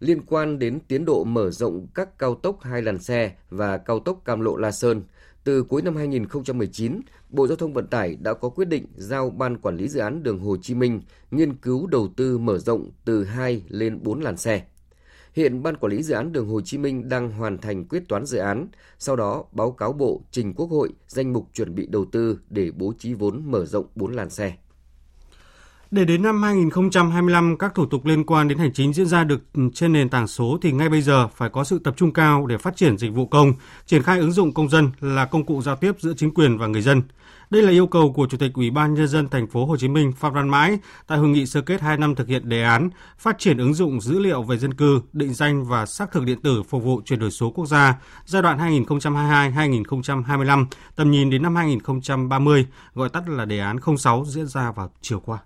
Liên 0.00 0.22
quan 0.26 0.58
đến 0.58 0.80
tiến 0.88 1.04
độ 1.04 1.24
mở 1.24 1.50
rộng 1.50 1.86
các 1.94 2.18
cao 2.18 2.34
tốc 2.34 2.62
hai 2.62 2.82
làn 2.82 2.98
xe 2.98 3.32
và 3.50 3.78
cao 3.78 4.00
tốc 4.00 4.22
Cam 4.24 4.40
Lộ 4.40 4.56
La 4.56 4.70
Sơn, 4.70 5.02
từ 5.44 5.62
cuối 5.62 5.82
năm 5.82 5.96
2019, 5.96 7.00
Bộ 7.28 7.46
Giao 7.46 7.56
thông 7.56 7.72
Vận 7.72 7.86
tải 7.86 8.16
đã 8.16 8.34
có 8.34 8.48
quyết 8.48 8.68
định 8.68 8.86
giao 8.96 9.30
Ban 9.30 9.56
Quản 9.56 9.76
lý 9.76 9.88
Dự 9.88 10.00
án 10.00 10.22
Đường 10.22 10.38
Hồ 10.38 10.56
Chí 10.62 10.74
Minh 10.74 11.00
nghiên 11.30 11.54
cứu 11.54 11.86
đầu 11.86 12.08
tư 12.16 12.38
mở 12.38 12.58
rộng 12.58 12.90
từ 13.04 13.24
2 13.24 13.62
lên 13.68 13.98
4 14.02 14.20
làn 14.20 14.36
xe. 14.36 14.62
Hiện 15.32 15.62
Ban 15.62 15.76
Quản 15.76 15.92
lý 15.92 16.02
Dự 16.02 16.14
án 16.14 16.32
Đường 16.32 16.48
Hồ 16.48 16.60
Chí 16.60 16.78
Minh 16.78 17.08
đang 17.08 17.30
hoàn 17.30 17.58
thành 17.58 17.84
quyết 17.84 18.02
toán 18.08 18.26
dự 18.26 18.38
án, 18.38 18.68
sau 18.98 19.16
đó 19.16 19.44
báo 19.52 19.72
cáo 19.72 19.92
Bộ 19.92 20.22
trình 20.30 20.54
Quốc 20.54 20.66
hội 20.70 20.90
danh 21.08 21.32
mục 21.32 21.48
chuẩn 21.52 21.74
bị 21.74 21.86
đầu 21.86 22.04
tư 22.04 22.38
để 22.50 22.70
bố 22.70 22.92
trí 22.98 23.14
vốn 23.14 23.42
mở 23.46 23.64
rộng 23.64 23.86
4 23.94 24.12
làn 24.12 24.30
xe. 24.30 24.56
Để 25.92 26.04
đến 26.04 26.22
năm 26.22 26.42
2025 26.42 27.56
các 27.58 27.74
thủ 27.74 27.86
tục 27.86 28.06
liên 28.06 28.24
quan 28.24 28.48
đến 28.48 28.58
hành 28.58 28.72
chính 28.72 28.92
diễn 28.92 29.06
ra 29.06 29.24
được 29.24 29.42
trên 29.74 29.92
nền 29.92 30.08
tảng 30.08 30.26
số 30.26 30.58
thì 30.62 30.72
ngay 30.72 30.88
bây 30.88 31.02
giờ 31.02 31.28
phải 31.28 31.48
có 31.48 31.64
sự 31.64 31.78
tập 31.78 31.94
trung 31.96 32.12
cao 32.12 32.46
để 32.46 32.58
phát 32.58 32.76
triển 32.76 32.98
dịch 32.98 33.14
vụ 33.14 33.26
công, 33.26 33.52
triển 33.86 34.02
khai 34.02 34.18
ứng 34.18 34.32
dụng 34.32 34.54
công 34.54 34.68
dân 34.68 34.90
là 35.00 35.24
công 35.24 35.46
cụ 35.46 35.62
giao 35.62 35.76
tiếp 35.76 35.92
giữa 35.98 36.12
chính 36.16 36.34
quyền 36.34 36.58
và 36.58 36.66
người 36.66 36.82
dân. 36.82 37.02
Đây 37.50 37.62
là 37.62 37.70
yêu 37.70 37.86
cầu 37.86 38.12
của 38.12 38.26
Chủ 38.30 38.36
tịch 38.36 38.52
Ủy 38.54 38.70
ban 38.70 38.94
nhân 38.94 39.08
dân 39.08 39.28
thành 39.28 39.46
phố 39.46 39.66
Hồ 39.66 39.76
Chí 39.76 39.88
Minh 39.88 40.12
Phạm 40.12 40.32
Văn 40.32 40.48
Mãi 40.48 40.78
tại 41.06 41.18
hội 41.18 41.28
nghị 41.28 41.46
sơ 41.46 41.60
kết 41.60 41.80
2 41.80 41.96
năm 41.96 42.14
thực 42.14 42.28
hiện 42.28 42.48
đề 42.48 42.62
án 42.62 42.90
phát 43.18 43.38
triển 43.38 43.58
ứng 43.58 43.74
dụng 43.74 44.00
dữ 44.00 44.18
liệu 44.18 44.42
về 44.42 44.58
dân 44.58 44.74
cư, 44.74 45.00
định 45.12 45.34
danh 45.34 45.64
và 45.64 45.86
xác 45.86 46.12
thực 46.12 46.24
điện 46.24 46.40
tử 46.42 46.62
phục 46.62 46.84
vụ 46.84 47.00
chuyển 47.04 47.18
đổi 47.18 47.30
số 47.30 47.50
quốc 47.50 47.66
gia 47.66 48.00
giai 48.24 48.42
đoạn 48.42 48.58
2022-2025, 48.58 50.66
tầm 50.96 51.10
nhìn 51.10 51.30
đến 51.30 51.42
năm 51.42 51.56
2030, 51.56 52.66
gọi 52.94 53.08
tắt 53.08 53.28
là 53.28 53.44
đề 53.44 53.58
án 53.58 53.76
06 53.98 54.24
diễn 54.26 54.46
ra 54.46 54.72
vào 54.72 54.90
chiều 55.00 55.20
qua. 55.20 55.38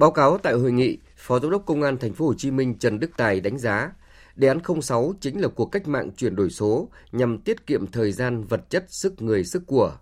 Báo 0.00 0.10
cáo 0.10 0.38
tại 0.38 0.52
hội 0.52 0.72
nghị, 0.72 0.98
Phó 1.16 1.40
Giám 1.40 1.50
đốc 1.50 1.66
Công 1.66 1.82
an 1.82 1.98
Thành 1.98 2.12
phố 2.12 2.26
Hồ 2.26 2.34
Chí 2.34 2.50
Minh 2.50 2.74
Trần 2.78 3.00
Đức 3.00 3.10
Tài 3.16 3.40
đánh 3.40 3.58
giá, 3.58 3.92
đề 4.36 4.48
án 4.48 4.58
06 4.82 5.14
chính 5.20 5.40
là 5.40 5.48
cuộc 5.48 5.66
cách 5.66 5.88
mạng 5.88 6.10
chuyển 6.16 6.36
đổi 6.36 6.50
số 6.50 6.88
nhằm 7.12 7.38
tiết 7.38 7.66
kiệm 7.66 7.86
thời 7.86 8.12
gian, 8.12 8.44
vật 8.44 8.70
chất, 8.70 8.84
sức 8.88 9.22
người, 9.22 9.44
sức 9.44 9.62
của. 9.66 9.96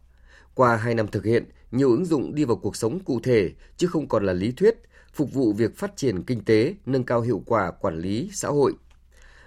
Qua 0.54 0.76
2 0.76 0.94
năm 0.94 1.08
thực 1.08 1.24
hiện, 1.24 1.44
nhiều 1.70 1.90
ứng 1.90 2.04
dụng 2.04 2.34
đi 2.34 2.44
vào 2.44 2.56
cuộc 2.56 2.76
sống 2.76 2.98
cụ 3.00 3.20
thể 3.22 3.52
chứ 3.76 3.86
không 3.86 4.08
còn 4.08 4.26
là 4.26 4.32
lý 4.32 4.52
thuyết, 4.52 4.74
phục 5.12 5.32
vụ 5.32 5.52
việc 5.52 5.76
phát 5.76 5.96
triển 5.96 6.22
kinh 6.22 6.44
tế, 6.44 6.74
nâng 6.86 7.04
cao 7.04 7.20
hiệu 7.20 7.42
quả 7.46 7.70
quản 7.70 7.98
lý 7.98 8.30
xã 8.32 8.48
hội. 8.48 8.72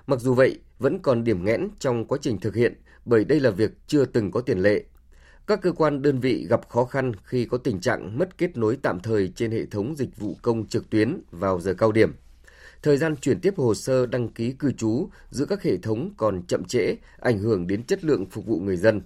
Mặc 0.08 0.20
dù 0.20 0.34
vậy, 0.34 0.60
vẫn 0.80 1.00
còn 1.00 1.24
điểm 1.24 1.46
nghẽn 1.46 1.68
trong 1.80 2.06
quá 2.06 2.18
trình 2.22 2.40
thực 2.40 2.56
hiện 2.56 2.74
bởi 3.06 3.26
đây 3.26 3.40
là 3.40 3.50
việc 3.50 3.72
chưa 3.88 4.06
từng 4.06 4.32
có 4.32 4.42
tiền 4.42 4.60
lệ 4.60 4.84
các 5.52 5.62
cơ 5.62 5.72
quan 5.72 6.02
đơn 6.02 6.20
vị 6.20 6.48
gặp 6.50 6.70
khó 6.70 6.86
khăn 6.86 7.12
khi 7.24 7.46
có 7.46 7.58
tình 7.58 7.80
trạng 7.80 8.18
mất 8.18 8.38
kết 8.38 8.58
nối 8.58 8.78
tạm 8.82 9.00
thời 9.00 9.32
trên 9.36 9.52
hệ 9.52 9.66
thống 9.66 9.96
dịch 9.98 10.18
vụ 10.18 10.38
công 10.42 10.68
trực 10.68 10.90
tuyến 10.90 11.22
vào 11.32 11.60
giờ 11.60 11.74
cao 11.74 11.92
điểm. 11.92 12.14
Thời 12.84 12.98
gian 12.98 13.16
chuyển 13.16 13.40
tiếp 13.40 13.54
hồ 13.58 13.74
sơ 13.74 14.06
đăng 14.06 14.30
ký 14.30 14.52
cư 14.52 14.72
trú 14.72 15.10
giữa 15.30 15.46
các 15.46 15.64
hệ 15.64 15.78
thống 15.78 16.14
còn 16.18 16.44
chậm 16.48 16.64
trễ, 16.64 16.96
ảnh 17.20 17.40
hưởng 17.40 17.68
đến 17.68 17.84
chất 17.84 18.04
lượng 18.04 18.26
phục 18.26 18.46
vụ 18.46 18.60
người 18.60 18.78
dân. 18.78 19.02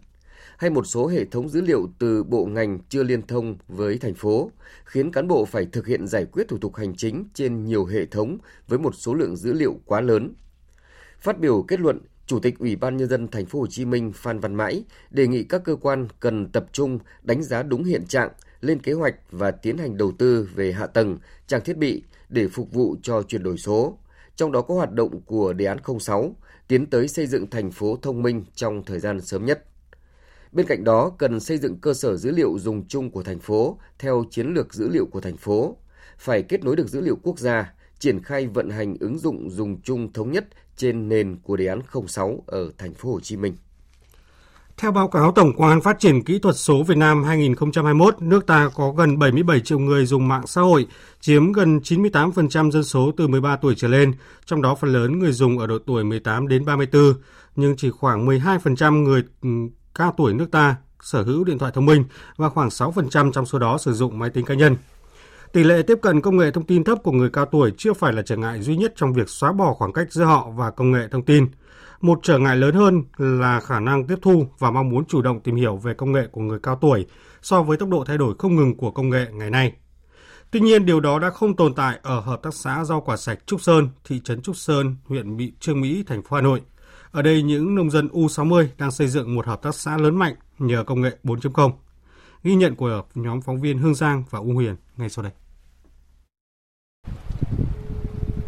hay 0.58 0.70
một 0.70 0.84
số 0.88 1.08
hệ 1.08 1.26
thống 1.26 1.50
dữ 1.50 1.62
liệu 1.62 1.90
từ 2.00 2.24
bộ 2.24 2.46
ngành 2.46 2.80
chưa 2.90 3.04
liên 3.04 3.22
thông 3.22 3.58
với 3.68 3.98
thành 3.98 4.14
phố, 4.14 4.52
khiến 4.86 5.12
cán 5.12 5.28
bộ 5.28 5.46
phải 5.46 5.66
thực 5.72 5.88
hiện 5.88 6.08
giải 6.08 6.26
quyết 6.26 6.48
thủ 6.48 6.58
tục 6.58 6.76
hành 6.76 6.96
chính 6.96 7.26
trên 7.34 7.66
nhiều 7.66 7.86
hệ 7.86 8.06
thống 8.06 8.38
với 8.68 8.80
một 8.80 8.96
số 8.96 9.14
lượng 9.14 9.36
dữ 9.36 9.54
liệu 9.54 9.80
quá 9.86 10.02
lớn. 10.02 10.34
Phát 11.20 11.40
biểu 11.40 11.66
kết 11.68 11.80
luận, 11.80 12.00
Chủ 12.28 12.40
tịch 12.40 12.60
Ủy 12.60 12.76
ban 12.76 12.98
nhân 12.98 13.10
dân 13.10 13.28
thành 13.28 13.46
phố 13.46 13.60
Hồ 13.60 13.68
Chí 13.68 13.86
Minh 13.86 14.12
Phan 14.16 14.40
Văn 14.40 14.56
Mãi 14.56 14.84
đề 15.12 15.28
nghị 15.28 15.44
các 15.44 15.64
cơ 15.64 15.76
quan 15.76 16.08
cần 16.20 16.52
tập 16.52 16.66
trung 16.72 17.00
đánh 17.24 17.44
giá 17.44 17.64
đúng 17.64 17.84
hiện 17.84 18.06
trạng, 18.08 18.30
lên 18.62 18.80
kế 18.80 18.94
hoạch 18.94 19.16
và 19.32 19.52
tiến 19.52 19.78
hành 19.78 19.98
đầu 19.98 20.12
tư 20.12 20.50
về 20.56 20.72
hạ 20.72 20.88
tầng, 20.88 21.18
trang 21.48 21.62
thiết 21.66 21.78
bị 21.78 22.04
để 22.30 22.48
phục 22.48 22.72
vụ 22.72 22.96
cho 23.02 23.22
chuyển 23.22 23.44
đổi 23.44 23.58
số. 23.58 23.98
Trong 24.36 24.52
đó 24.52 24.62
có 24.62 24.76
hoạt 24.76 24.92
động 24.92 25.22
của 25.22 25.54
đề 25.54 25.66
án 25.66 25.78
06, 26.00 26.36
tiến 26.68 26.86
tới 26.86 27.08
xây 27.08 27.28
dựng 27.28 27.50
thành 27.50 27.72
phố 27.72 27.98
thông 28.02 28.22
minh 28.22 28.46
trong 28.56 28.84
thời 28.84 29.00
gian 29.00 29.22
sớm 29.22 29.46
nhất. 29.46 29.66
Bên 30.52 30.66
cạnh 30.66 30.84
đó, 30.84 31.12
cần 31.18 31.40
xây 31.40 31.58
dựng 31.58 31.78
cơ 31.80 31.94
sở 31.94 32.18
dữ 32.18 32.32
liệu 32.32 32.60
dùng 32.60 32.88
chung 32.88 33.12
của 33.12 33.24
thành 33.24 33.40
phố 33.40 33.80
theo 34.00 34.24
chiến 34.32 34.54
lược 34.54 34.74
dữ 34.74 34.90
liệu 34.90 35.06
của 35.06 35.22
thành 35.22 35.38
phố, 35.38 35.78
phải 36.18 36.44
kết 36.44 36.64
nối 36.64 36.76
được 36.76 36.90
dữ 36.90 37.02
liệu 37.02 37.18
quốc 37.24 37.40
gia, 37.40 37.74
triển 38.00 38.24
khai 38.24 38.48
vận 38.48 38.70
hành 38.70 38.96
ứng 39.00 39.20
dụng 39.20 39.50
dùng 39.50 39.82
chung 39.82 40.14
thống 40.14 40.32
nhất 40.32 40.46
trên 40.78 41.10
nền 41.10 41.38
của 41.44 41.56
đề 41.56 41.68
án 41.68 41.82
06 42.08 42.44
ở 42.48 42.72
thành 42.78 42.94
phố 42.94 43.12
Hồ 43.12 43.20
Chí 43.20 43.38
Minh. 43.38 43.56
Theo 44.78 44.92
báo 44.92 45.08
cáo 45.08 45.32
Tổng 45.32 45.54
quan 45.58 45.82
Phát 45.82 46.00
triển 46.00 46.24
Kỹ 46.24 46.40
thuật 46.40 46.56
số 46.56 46.84
Việt 46.84 46.98
Nam 46.98 47.24
2021, 47.24 48.22
nước 48.22 48.48
ta 48.48 48.70
có 48.76 48.92
gần 48.92 49.20
77 49.20 49.60
triệu 49.60 49.80
người 49.80 50.06
dùng 50.06 50.28
mạng 50.28 50.48
xã 50.48 50.62
hội, 50.62 50.88
chiếm 51.20 51.52
gần 51.52 51.80
98% 51.80 52.72
dân 52.72 52.84
số 52.84 53.12
từ 53.18 53.28
13 53.28 53.56
tuổi 53.56 53.74
trở 53.78 53.88
lên, 53.88 54.14
trong 54.46 54.62
đó 54.62 54.76
phần 54.76 54.94
lớn 54.94 55.20
người 55.20 55.32
dùng 55.32 55.60
ở 55.60 55.68
độ 55.68 55.78
tuổi 55.86 56.04
18 56.04 56.48
đến 56.48 56.66
34, 56.66 57.14
nhưng 57.56 57.76
chỉ 57.76 57.90
khoảng 57.90 58.28
12% 58.28 59.04
người 59.04 59.24
ừ, 59.42 59.50
cao 59.96 60.14
tuổi 60.18 60.34
nước 60.34 60.52
ta 60.52 60.76
sở 61.02 61.24
hữu 61.24 61.44
điện 61.44 61.58
thoại 61.58 61.72
thông 61.76 61.86
minh 61.86 62.04
và 62.38 62.50
khoảng 62.50 62.70
6% 62.70 63.32
trong 63.32 63.46
số 63.46 63.60
đó 63.60 63.78
sử 63.78 63.94
dụng 63.94 64.20
máy 64.20 64.30
tính 64.30 64.46
cá 64.46 64.54
nhân. 64.54 64.76
Tỷ 65.56 65.64
lệ 65.64 65.82
tiếp 65.82 66.00
cận 66.02 66.22
công 66.22 66.38
nghệ 66.38 66.52
thông 66.52 66.66
tin 66.66 66.84
thấp 66.84 66.98
của 67.04 67.12
người 67.12 67.30
cao 67.30 67.46
tuổi 67.46 67.72
chưa 67.78 67.94
phải 67.94 68.14
là 68.14 68.22
trở 68.22 68.38
ngại 68.38 68.62
duy 68.62 68.78
nhất 68.78 68.94
trong 68.96 69.14
việc 69.14 69.30
xóa 69.30 69.52
bỏ 69.52 69.74
khoảng 69.74 69.94
cách 69.94 70.08
giữa 70.12 70.24
họ 70.24 70.50
và 70.56 70.72
công 70.72 70.92
nghệ 70.92 71.08
thông 71.12 71.26
tin. 71.26 71.48
Một 72.02 72.20
trở 72.24 72.40
ngại 72.40 72.58
lớn 72.58 72.76
hơn 72.76 73.04
là 73.18 73.60
khả 73.60 73.80
năng 73.80 74.08
tiếp 74.08 74.16
thu 74.22 74.48
và 74.60 74.72
mong 74.72 74.90
muốn 74.90 75.06
chủ 75.06 75.22
động 75.22 75.40
tìm 75.40 75.56
hiểu 75.56 75.78
về 75.78 75.94
công 75.94 76.12
nghệ 76.12 76.28
của 76.32 76.42
người 76.42 76.60
cao 76.64 76.78
tuổi 76.82 77.06
so 77.42 77.64
với 77.64 77.78
tốc 77.78 77.90
độ 77.90 78.04
thay 78.08 78.18
đổi 78.18 78.36
không 78.40 78.56
ngừng 78.56 78.78
của 78.78 78.92
công 78.92 79.10
nghệ 79.10 79.28
ngày 79.34 79.50
nay. 79.50 79.74
Tuy 80.52 80.60
nhiên, 80.60 80.86
điều 80.86 81.00
đó 81.00 81.20
đã 81.20 81.30
không 81.30 81.56
tồn 81.56 81.74
tại 81.74 82.00
ở 82.04 82.20
Hợp 82.20 82.40
tác 82.44 82.54
xã 82.54 82.84
rau 82.84 83.02
quả 83.02 83.18
sạch 83.18 83.40
Trúc 83.46 83.62
Sơn, 83.62 83.90
thị 84.04 84.22
trấn 84.24 84.42
Trúc 84.42 84.56
Sơn, 84.56 84.96
huyện 85.06 85.38
Mỹ 85.38 85.54
Trương 85.60 85.82
Mỹ, 85.82 86.04
thành 86.08 86.24
phố 86.24 86.36
Hà 86.36 86.42
Nội. 86.42 86.62
Ở 87.12 87.22
đây, 87.22 87.42
những 87.42 87.76
nông 87.76 87.92
dân 87.92 88.08
U60 88.08 88.68
đang 88.78 88.92
xây 88.92 89.08
dựng 89.08 89.36
một 89.36 89.46
hợp 89.46 89.62
tác 89.62 89.76
xã 89.76 89.98
lớn 89.98 90.16
mạnh 90.16 90.36
nhờ 90.60 90.84
công 90.84 91.02
nghệ 91.02 91.18
4.0. 91.24 91.72
Ghi 92.44 92.56
nhận 92.56 92.76
của 92.76 93.04
nhóm 93.16 93.42
phóng 93.42 93.62
viên 93.62 93.78
Hương 93.78 93.96
Giang 93.96 94.24
và 94.30 94.40
U 94.40 94.54
Huyền 94.54 94.76
ngay 94.98 95.10
sau 95.10 95.24
đây. 95.24 95.32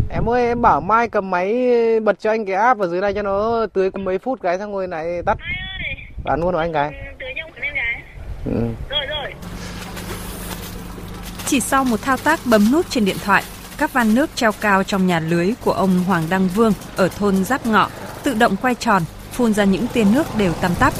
Em 0.09 0.29
ơi 0.29 0.47
em 0.47 0.61
bảo 0.61 0.81
mai 0.81 1.09
cầm 1.09 1.29
máy 1.29 1.55
bật 1.99 2.19
cho 2.19 2.29
anh 2.29 2.45
cái 2.45 2.55
app 2.55 2.79
ở 2.79 2.87
dưới 2.87 3.01
này 3.01 3.13
cho 3.13 3.21
nó 3.21 3.65
tưới 3.73 3.91
mấy 3.91 4.17
phút 4.19 4.41
cái 4.41 4.59
xong 4.59 4.73
rồi 4.73 4.87
lại 4.87 5.21
tắt. 5.25 5.37
Bán 6.23 6.41
luôn 6.41 6.51
của 6.53 6.59
anh 6.59 6.73
cái. 6.73 6.91
Tưới 7.19 7.29
cho 7.35 7.61
em 7.61 7.73
cái. 7.75 8.01
Ừ. 8.45 8.61
Rồi 8.89 9.05
rồi. 9.09 9.33
Chỉ 11.45 11.59
sau 11.59 11.83
một 11.83 12.01
thao 12.01 12.17
tác 12.17 12.39
bấm 12.45 12.71
nút 12.71 12.85
trên 12.89 13.05
điện 13.05 13.17
thoại, 13.25 13.43
các 13.77 13.93
van 13.93 14.15
nước 14.15 14.29
treo 14.35 14.51
cao 14.51 14.83
trong 14.83 15.07
nhà 15.07 15.19
lưới 15.19 15.53
của 15.63 15.71
ông 15.71 16.03
Hoàng 16.07 16.23
Đăng 16.29 16.47
Vương 16.47 16.73
ở 16.95 17.07
thôn 17.07 17.43
Giáp 17.43 17.65
Ngọ 17.65 17.89
tự 18.23 18.33
động 18.33 18.55
quay 18.61 18.75
tròn, 18.75 19.01
phun 19.31 19.53
ra 19.53 19.63
những 19.63 19.87
tia 19.93 20.03
nước 20.13 20.27
đều 20.37 20.53
tăm 20.53 20.71
tắp. 20.79 20.93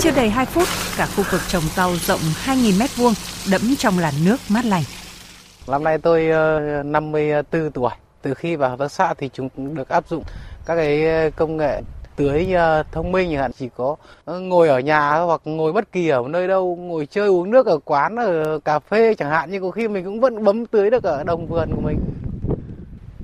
Chưa 0.00 0.10
đầy 0.10 0.30
2 0.30 0.46
phút, 0.46 0.68
cả 0.96 1.06
khu 1.06 1.24
vực 1.30 1.40
trồng 1.48 1.62
rau 1.76 1.96
rộng 1.96 2.20
2.000 2.44 2.78
mét 2.78 2.96
vuông 2.96 3.14
đẫm 3.50 3.60
trong 3.78 3.98
làn 3.98 4.14
nước 4.24 4.36
mát 4.48 4.64
lành. 4.64 4.82
Năm 5.68 5.84
nay 5.84 5.98
tôi 5.98 6.24
54 6.84 7.62
ờ, 7.62 7.70
tuổi 7.74 7.90
từ 8.24 8.34
khi 8.34 8.56
vào 8.56 8.70
hợp 8.70 8.78
tác 8.78 8.92
xã 8.92 9.14
thì 9.14 9.30
chúng 9.32 9.48
được 9.74 9.88
áp 9.88 10.08
dụng 10.08 10.22
các 10.66 10.74
cái 10.74 11.06
ờ, 11.06 11.30
công 11.36 11.56
nghệ 11.56 11.82
tưới 12.16 12.52
ờ, 12.52 12.82
thông 12.92 13.12
minh 13.12 13.28
chẳng 13.30 13.40
hạn. 13.40 13.52
Chỉ 13.52 13.68
có 13.76 13.96
ờ, 14.24 14.40
ngồi 14.40 14.68
ở 14.68 14.80
nhà 14.80 15.18
hoặc 15.18 15.40
ngồi 15.44 15.72
bất 15.72 15.92
kỳ 15.92 16.08
ở 16.08 16.22
nơi 16.28 16.48
đâu 16.48 16.76
ngồi 16.76 17.06
chơi 17.06 17.28
uống 17.28 17.50
nước 17.50 17.66
ở 17.66 17.78
quán 17.84 18.16
ở 18.16 18.58
cà 18.64 18.78
phê 18.78 19.14
chẳng 19.14 19.30
hạn 19.30 19.48
nhưng 19.52 19.62
có 19.62 19.70
khi 19.70 19.88
mình 19.88 20.04
cũng 20.04 20.20
vẫn 20.20 20.44
bấm 20.44 20.66
tưới 20.66 20.90
được 20.90 21.02
ở 21.02 21.24
đồng 21.24 21.46
vườn 21.46 21.70
của 21.74 21.80
mình. 21.80 21.98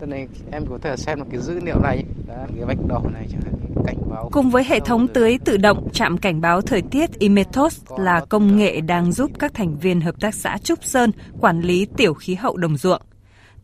Thế 0.01 0.07
này 0.07 0.29
em 0.53 0.65
có 0.71 0.79
thể 0.83 0.97
xem 0.97 1.19
được 1.19 1.27
cái 1.31 1.41
dữ 1.41 1.61
liệu 1.61 1.79
này 1.83 2.05
Đó, 2.29 2.35
cái 2.57 2.65
vạch 2.65 2.79
đỏ 2.89 3.01
này 3.13 3.27
chẳng 3.33 3.41
hạn 3.45 3.55
cảnh 3.87 3.97
báo 4.11 4.29
cùng 4.33 4.51
với 4.51 4.65
hệ 4.65 4.81
thống 4.81 5.09
tưới 5.09 5.39
tự 5.45 5.57
động 5.57 5.89
chạm 5.93 6.19
cảnh 6.19 6.41
báo 6.41 6.61
thời 6.61 6.83
tiết 6.83 7.19
Imetos 7.19 7.83
là 7.99 8.25
công 8.29 8.57
nghệ 8.57 8.81
đang 8.81 9.13
giúp 9.13 9.31
các 9.39 9.55
thành 9.55 9.79
viên 9.79 10.01
hợp 10.01 10.21
tác 10.21 10.35
xã 10.35 10.59
Trúc 10.59 10.85
Sơn 10.85 11.11
quản 11.41 11.61
lý 11.61 11.87
tiểu 11.97 12.15
khí 12.15 12.35
hậu 12.35 12.57
đồng 12.57 12.77
ruộng 12.77 13.03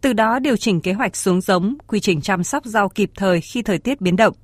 từ 0.00 0.12
đó 0.12 0.38
điều 0.38 0.56
chỉnh 0.56 0.80
kế 0.80 0.92
hoạch 0.92 1.16
xuống 1.16 1.40
giống, 1.40 1.76
quy 1.86 2.00
trình 2.00 2.20
chăm 2.20 2.44
sóc 2.44 2.64
rau 2.64 2.88
kịp 2.88 3.10
thời 3.16 3.40
khi 3.40 3.62
thời 3.62 3.78
tiết 3.78 4.00
biến 4.00 4.16
động. 4.16 4.34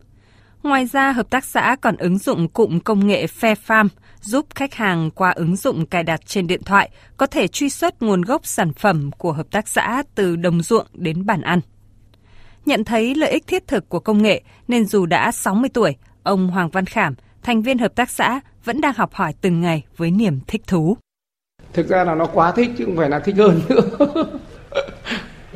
Ngoài 0.62 0.86
ra, 0.86 1.12
hợp 1.12 1.30
tác 1.30 1.44
xã 1.44 1.76
còn 1.80 1.96
ứng 1.96 2.18
dụng 2.18 2.48
cụm 2.48 2.78
công 2.78 3.06
nghệ 3.06 3.26
Fair 3.40 3.54
Farm 3.66 3.88
giúp 4.20 4.46
khách 4.54 4.74
hàng 4.74 5.10
qua 5.10 5.30
ứng 5.30 5.56
dụng 5.56 5.86
cài 5.86 6.02
đặt 6.02 6.20
trên 6.26 6.46
điện 6.46 6.62
thoại 6.62 6.90
có 7.16 7.26
thể 7.26 7.48
truy 7.48 7.70
xuất 7.70 8.02
nguồn 8.02 8.22
gốc 8.22 8.46
sản 8.46 8.72
phẩm 8.72 9.10
của 9.18 9.32
hợp 9.32 9.46
tác 9.50 9.68
xã 9.68 10.02
từ 10.14 10.36
đồng 10.36 10.62
ruộng 10.62 10.86
đến 10.92 11.26
bàn 11.26 11.40
ăn. 11.40 11.60
Nhận 12.66 12.84
thấy 12.84 13.14
lợi 13.14 13.30
ích 13.30 13.46
thiết 13.46 13.66
thực 13.66 13.88
của 13.88 14.00
công 14.00 14.22
nghệ 14.22 14.42
nên 14.68 14.86
dù 14.86 15.06
đã 15.06 15.32
60 15.32 15.70
tuổi, 15.74 15.96
ông 16.22 16.48
Hoàng 16.48 16.68
Văn 16.68 16.86
Khảm, 16.86 17.14
thành 17.42 17.62
viên 17.62 17.78
hợp 17.78 17.94
tác 17.94 18.10
xã 18.10 18.40
vẫn 18.64 18.80
đang 18.80 18.94
học 18.96 19.14
hỏi 19.14 19.34
từng 19.40 19.60
ngày 19.60 19.84
với 19.96 20.10
niềm 20.10 20.40
thích 20.46 20.62
thú. 20.66 20.96
Thực 21.72 21.88
ra 21.88 22.04
là 22.04 22.14
nó 22.14 22.26
quá 22.26 22.52
thích 22.52 22.70
chứ 22.78 22.84
không 22.84 22.96
phải 22.96 23.10
là 23.10 23.18
thích 23.18 23.36
hơn 23.38 23.60
nữa. 23.68 24.24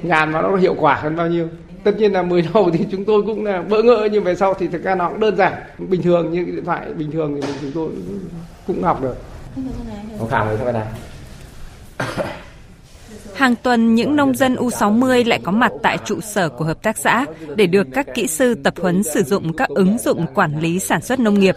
ngàn 0.08 0.32
mà 0.32 0.42
nó 0.42 0.56
hiệu 0.56 0.74
quả 0.78 0.94
hơn 0.94 1.16
bao 1.16 1.28
nhiêu 1.28 1.48
tất 1.84 1.92
nhiên 1.98 2.12
là 2.12 2.22
mới 2.22 2.42
đầu 2.54 2.70
thì 2.72 2.86
chúng 2.90 3.04
tôi 3.04 3.22
cũng 3.22 3.44
là 3.44 3.62
bỡ 3.62 3.82
ngỡ 3.82 4.08
nhưng 4.12 4.24
về 4.24 4.34
sau 4.34 4.54
thì 4.54 4.68
thực 4.68 4.82
ra 4.82 4.94
nó 4.94 5.08
cũng 5.08 5.20
đơn 5.20 5.36
giản 5.36 5.52
bình 5.78 6.02
thường 6.02 6.32
như 6.32 6.44
điện 6.44 6.64
thoại 6.64 6.86
bình 6.94 7.10
thường 7.10 7.40
thì 7.42 7.52
chúng 7.60 7.72
tôi 7.74 7.88
cũng 8.66 8.82
học 8.82 9.02
được 9.02 9.16
không 10.18 10.28
khảo 10.28 10.46
người 10.64 10.72
này 10.72 10.86
Hàng 13.34 13.54
tuần, 13.56 13.94
những 13.94 14.16
nông 14.16 14.34
dân 14.34 14.54
U60 14.54 15.28
lại 15.28 15.40
có 15.44 15.52
mặt 15.52 15.72
tại 15.82 15.98
trụ 16.04 16.20
sở 16.20 16.48
của 16.48 16.64
hợp 16.64 16.82
tác 16.82 16.96
xã 16.98 17.26
để 17.56 17.66
được 17.66 17.86
các 17.92 18.06
kỹ 18.14 18.26
sư 18.26 18.54
tập 18.54 18.74
huấn 18.80 19.02
sử 19.02 19.22
dụng 19.22 19.52
các 19.52 19.68
ứng 19.68 19.98
dụng 19.98 20.26
quản 20.34 20.60
lý 20.60 20.78
sản 20.78 21.02
xuất 21.02 21.20
nông 21.20 21.40
nghiệp. 21.40 21.54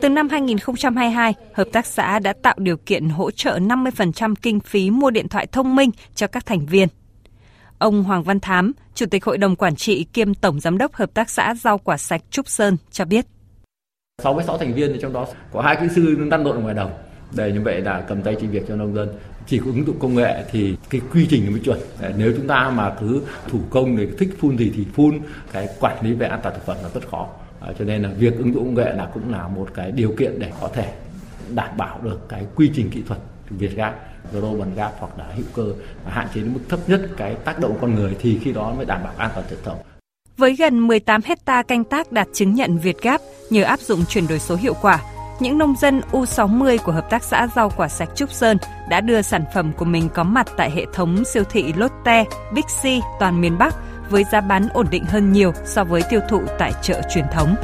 Từ 0.00 0.08
năm 0.08 0.28
2022, 0.28 1.34
hợp 1.54 1.68
tác 1.72 1.86
xã 1.86 2.18
đã 2.18 2.32
tạo 2.42 2.54
điều 2.58 2.76
kiện 2.76 3.08
hỗ 3.08 3.30
trợ 3.30 3.58
50% 3.58 4.34
kinh 4.42 4.60
phí 4.60 4.90
mua 4.90 5.10
điện 5.10 5.28
thoại 5.28 5.46
thông 5.52 5.76
minh 5.76 5.90
cho 6.14 6.26
các 6.26 6.46
thành 6.46 6.66
viên. 6.66 6.88
Ông 7.78 8.02
Hoàng 8.02 8.22
Văn 8.22 8.40
Thám, 8.40 8.72
Chủ 8.94 9.06
tịch 9.06 9.24
Hội 9.24 9.38
đồng 9.38 9.56
Quản 9.56 9.76
trị 9.76 10.06
kiêm 10.12 10.34
Tổng 10.34 10.60
Giám 10.60 10.78
đốc 10.78 10.94
Hợp 10.94 11.14
tác 11.14 11.30
xã 11.30 11.54
Rau 11.54 11.78
Quả 11.78 11.96
Sạch 11.96 12.20
Trúc 12.30 12.48
Sơn 12.48 12.76
cho 12.90 13.04
biết. 13.04 13.26
66 14.22 14.58
thành 14.58 14.74
viên 14.74 14.98
trong 15.00 15.12
đó 15.12 15.26
có 15.52 15.60
hai 15.60 15.76
kỹ 15.76 15.86
sư 15.94 16.16
lăn 16.30 16.44
lộn 16.44 16.62
ngoài 16.62 16.74
đồng. 16.74 16.90
Để 17.36 17.52
như 17.52 17.60
vậy 17.60 17.80
là 17.80 18.04
cầm 18.08 18.22
tay 18.22 18.36
chỉ 18.40 18.46
việc 18.46 18.64
cho 18.68 18.76
nông 18.76 18.94
dân. 18.94 19.08
Chỉ 19.46 19.58
có 19.58 19.64
ứng 19.64 19.86
dụng 19.86 19.98
công 19.98 20.14
nghệ 20.14 20.44
thì 20.50 20.76
cái 20.90 21.00
quy 21.12 21.26
trình 21.30 21.50
mới 21.50 21.60
chuẩn. 21.60 21.78
Nếu 22.16 22.32
chúng 22.36 22.48
ta 22.48 22.70
mà 22.74 22.94
cứ 23.00 23.22
thủ 23.48 23.60
công 23.70 23.96
để 23.96 24.08
thích 24.18 24.30
phun 24.38 24.58
gì 24.58 24.72
thì 24.76 24.86
phun. 24.94 25.20
Cái 25.52 25.68
quản 25.80 26.04
lý 26.04 26.12
về 26.12 26.26
an 26.26 26.40
toàn 26.42 26.54
thực 26.54 26.66
phẩm 26.66 26.76
là 26.82 26.88
rất 26.94 27.08
khó. 27.10 27.28
À, 27.60 27.72
cho 27.78 27.84
nên 27.84 28.02
là 28.02 28.08
việc 28.18 28.38
ứng 28.38 28.54
dụng 28.54 28.64
công 28.64 28.74
nghệ 28.74 28.92
là 28.92 29.10
cũng 29.14 29.32
là 29.32 29.48
một 29.48 29.68
cái 29.74 29.92
điều 29.92 30.14
kiện 30.18 30.38
để 30.38 30.52
có 30.60 30.68
thể 30.74 30.92
đảm 31.54 31.76
bảo 31.76 32.00
được 32.02 32.28
cái 32.28 32.46
quy 32.54 32.70
trình 32.74 32.90
kỹ 32.90 33.02
thuật 33.06 33.20
Việt 33.50 33.76
gáp 33.76 34.07
global 34.32 34.68
gap 34.76 34.92
hoặc 34.98 35.18
là 35.18 35.24
hữu 35.34 35.46
cơ 35.54 35.64
và 36.04 36.12
hạn 36.12 36.28
chế 36.34 36.40
đến 36.40 36.54
mức 36.54 36.60
thấp 36.68 36.80
nhất 36.86 37.00
cái 37.16 37.34
tác 37.34 37.60
động 37.60 37.78
con 37.80 37.94
người 37.94 38.16
thì 38.20 38.38
khi 38.42 38.52
đó 38.52 38.74
mới 38.76 38.86
đảm 38.86 39.00
bảo 39.04 39.12
an 39.16 39.30
toàn 39.34 39.46
thực 39.50 39.64
phẩm. 39.64 39.76
Với 40.36 40.56
gần 40.56 40.86
18 40.86 41.20
hecta 41.24 41.62
canh 41.62 41.84
tác 41.84 42.12
đạt 42.12 42.28
chứng 42.32 42.54
nhận 42.54 42.78
Việt 42.78 43.02
Gap 43.02 43.20
nhờ 43.50 43.62
áp 43.62 43.80
dụng 43.80 44.04
chuyển 44.08 44.26
đổi 44.26 44.38
số 44.38 44.56
hiệu 44.56 44.74
quả, 44.82 45.02
những 45.40 45.58
nông 45.58 45.74
dân 45.76 46.00
U60 46.12 46.78
của 46.84 46.92
Hợp 46.92 47.10
tác 47.10 47.24
xã 47.24 47.48
Rau 47.56 47.72
Quả 47.76 47.88
Sạch 47.88 48.08
Trúc 48.14 48.32
Sơn 48.32 48.56
đã 48.90 49.00
đưa 49.00 49.22
sản 49.22 49.44
phẩm 49.54 49.72
của 49.76 49.84
mình 49.84 50.08
có 50.14 50.24
mặt 50.24 50.46
tại 50.56 50.70
hệ 50.70 50.86
thống 50.94 51.24
siêu 51.24 51.44
thị 51.50 51.72
Lotte, 51.76 52.24
Bixi 52.54 53.00
toàn 53.20 53.40
miền 53.40 53.58
Bắc 53.58 53.74
với 54.10 54.24
giá 54.32 54.40
bán 54.40 54.68
ổn 54.68 54.86
định 54.90 55.04
hơn 55.04 55.32
nhiều 55.32 55.52
so 55.64 55.84
với 55.84 56.02
tiêu 56.10 56.20
thụ 56.28 56.42
tại 56.58 56.72
chợ 56.82 57.00
truyền 57.14 57.24
thống. 57.32 57.54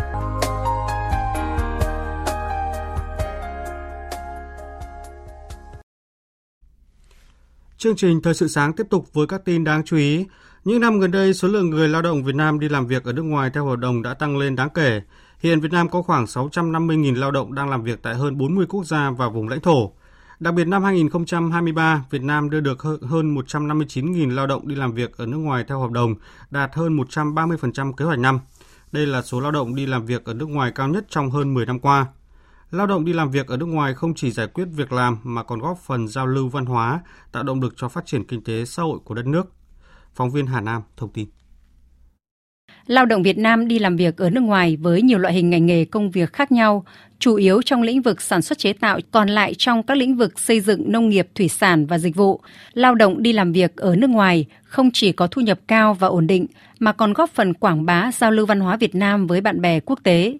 Chương 7.84 7.96
trình 7.96 8.22
Thời 8.22 8.34
sự 8.34 8.48
sáng 8.48 8.72
tiếp 8.72 8.86
tục 8.90 9.12
với 9.12 9.26
các 9.26 9.44
tin 9.44 9.64
đáng 9.64 9.84
chú 9.84 9.96
ý. 9.96 10.26
Những 10.64 10.80
năm 10.80 11.00
gần 11.00 11.10
đây, 11.10 11.34
số 11.34 11.48
lượng 11.48 11.70
người 11.70 11.88
lao 11.88 12.02
động 12.02 12.24
Việt 12.24 12.34
Nam 12.34 12.60
đi 12.60 12.68
làm 12.68 12.86
việc 12.86 13.04
ở 13.04 13.12
nước 13.12 13.22
ngoài 13.22 13.50
theo 13.54 13.66
hợp 13.66 13.76
đồng 13.76 14.02
đã 14.02 14.14
tăng 14.14 14.38
lên 14.38 14.56
đáng 14.56 14.68
kể. 14.74 15.02
Hiện 15.40 15.60
Việt 15.60 15.72
Nam 15.72 15.88
có 15.88 16.02
khoảng 16.02 16.24
650.000 16.24 17.18
lao 17.18 17.30
động 17.30 17.54
đang 17.54 17.68
làm 17.70 17.82
việc 17.82 18.02
tại 18.02 18.14
hơn 18.14 18.38
40 18.38 18.66
quốc 18.68 18.84
gia 18.86 19.10
và 19.10 19.28
vùng 19.28 19.48
lãnh 19.48 19.60
thổ. 19.60 19.92
Đặc 20.40 20.54
biệt 20.54 20.64
năm 20.64 20.84
2023, 20.84 22.04
Việt 22.10 22.22
Nam 22.22 22.50
đưa 22.50 22.60
được 22.60 22.82
hơn 22.82 23.34
159.000 23.34 24.34
lao 24.34 24.46
động 24.46 24.68
đi 24.68 24.74
làm 24.74 24.92
việc 24.92 25.16
ở 25.16 25.26
nước 25.26 25.38
ngoài 25.38 25.64
theo 25.68 25.80
hợp 25.80 25.90
đồng, 25.90 26.14
đạt 26.50 26.74
hơn 26.74 26.96
130% 26.96 27.92
kế 27.92 28.04
hoạch 28.04 28.18
năm. 28.18 28.40
Đây 28.92 29.06
là 29.06 29.22
số 29.22 29.40
lao 29.40 29.52
động 29.52 29.74
đi 29.74 29.86
làm 29.86 30.06
việc 30.06 30.24
ở 30.24 30.34
nước 30.34 30.48
ngoài 30.48 30.72
cao 30.74 30.88
nhất 30.88 31.04
trong 31.08 31.30
hơn 31.30 31.54
10 31.54 31.66
năm 31.66 31.78
qua. 31.78 32.06
Lao 32.74 32.86
động 32.86 33.04
đi 33.04 33.12
làm 33.12 33.30
việc 33.30 33.46
ở 33.46 33.56
nước 33.56 33.66
ngoài 33.66 33.94
không 33.94 34.14
chỉ 34.14 34.30
giải 34.30 34.46
quyết 34.46 34.64
việc 34.72 34.92
làm 34.92 35.18
mà 35.22 35.42
còn 35.42 35.60
góp 35.60 35.78
phần 35.78 36.08
giao 36.08 36.26
lưu 36.26 36.48
văn 36.48 36.66
hóa, 36.66 37.00
tạo 37.32 37.42
động 37.42 37.60
lực 37.60 37.74
cho 37.76 37.88
phát 37.88 38.06
triển 38.06 38.24
kinh 38.24 38.44
tế 38.44 38.64
xã 38.64 38.82
hội 38.82 38.98
của 39.04 39.14
đất 39.14 39.26
nước. 39.26 39.52
Phóng 40.14 40.30
viên 40.30 40.46
Hà 40.46 40.60
Nam 40.60 40.82
thông 40.96 41.12
tin. 41.12 41.28
Lao 42.86 43.06
động 43.06 43.22
Việt 43.22 43.38
Nam 43.38 43.68
đi 43.68 43.78
làm 43.78 43.96
việc 43.96 44.16
ở 44.16 44.30
nước 44.30 44.40
ngoài 44.40 44.76
với 44.76 45.02
nhiều 45.02 45.18
loại 45.18 45.34
hình 45.34 45.50
ngành 45.50 45.66
nghề 45.66 45.84
công 45.84 46.10
việc 46.10 46.32
khác 46.32 46.52
nhau, 46.52 46.84
chủ 47.18 47.34
yếu 47.34 47.62
trong 47.62 47.82
lĩnh 47.82 48.02
vực 48.02 48.22
sản 48.22 48.42
xuất 48.42 48.58
chế 48.58 48.72
tạo, 48.72 49.00
còn 49.10 49.28
lại 49.28 49.54
trong 49.58 49.82
các 49.82 49.96
lĩnh 49.96 50.16
vực 50.16 50.40
xây 50.40 50.60
dựng, 50.60 50.92
nông 50.92 51.08
nghiệp, 51.08 51.28
thủy 51.34 51.48
sản 51.48 51.86
và 51.86 51.98
dịch 51.98 52.16
vụ. 52.16 52.40
Lao 52.72 52.94
động 52.94 53.22
đi 53.22 53.32
làm 53.32 53.52
việc 53.52 53.76
ở 53.76 53.96
nước 53.96 54.10
ngoài 54.10 54.46
không 54.64 54.90
chỉ 54.92 55.12
có 55.12 55.26
thu 55.26 55.42
nhập 55.42 55.60
cao 55.68 55.94
và 55.94 56.08
ổn 56.08 56.26
định, 56.26 56.46
mà 56.78 56.92
còn 56.92 57.12
góp 57.12 57.30
phần 57.30 57.54
quảng 57.54 57.84
bá 57.86 58.10
giao 58.12 58.30
lưu 58.30 58.46
văn 58.46 58.60
hóa 58.60 58.76
Việt 58.76 58.94
Nam 58.94 59.26
với 59.26 59.40
bạn 59.40 59.60
bè 59.60 59.80
quốc 59.80 60.00
tế. 60.02 60.38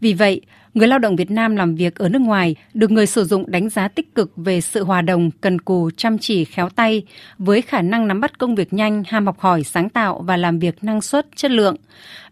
Vì 0.00 0.14
vậy, 0.14 0.40
người 0.74 0.88
lao 0.88 0.98
động 0.98 1.16
Việt 1.16 1.30
Nam 1.30 1.56
làm 1.56 1.74
việc 1.74 1.94
ở 1.94 2.08
nước 2.08 2.22
ngoài 2.22 2.56
được 2.74 2.90
người 2.90 3.06
sử 3.06 3.24
dụng 3.24 3.50
đánh 3.50 3.68
giá 3.68 3.88
tích 3.88 4.14
cực 4.14 4.32
về 4.36 4.60
sự 4.60 4.84
hòa 4.84 5.02
đồng, 5.02 5.30
cần 5.40 5.60
cù, 5.60 5.90
chăm 5.96 6.18
chỉ, 6.18 6.44
khéo 6.44 6.68
tay, 6.68 7.02
với 7.38 7.62
khả 7.62 7.82
năng 7.82 8.08
nắm 8.08 8.20
bắt 8.20 8.38
công 8.38 8.54
việc 8.54 8.72
nhanh, 8.72 9.02
ham 9.06 9.26
học 9.26 9.36
hỏi, 9.38 9.64
sáng 9.64 9.88
tạo 9.88 10.22
và 10.26 10.36
làm 10.36 10.58
việc 10.58 10.84
năng 10.84 11.00
suất, 11.00 11.26
chất 11.36 11.50
lượng. 11.50 11.76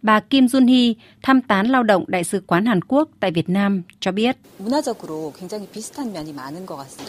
Bà 0.03 0.21
Kim 0.21 0.47
Jun 0.47 0.69
Hee, 0.69 0.95
thăm 1.23 1.41
tán 1.41 1.67
lao 1.67 1.83
động 1.83 2.05
Đại 2.07 2.25
sứ 2.25 2.43
quán 2.47 2.67
Hàn 2.67 2.81
Quốc 2.83 3.09
tại 3.21 3.31
Việt 3.31 3.49
Nam 3.49 3.83
cho 4.01 4.13
biết. 4.13 4.37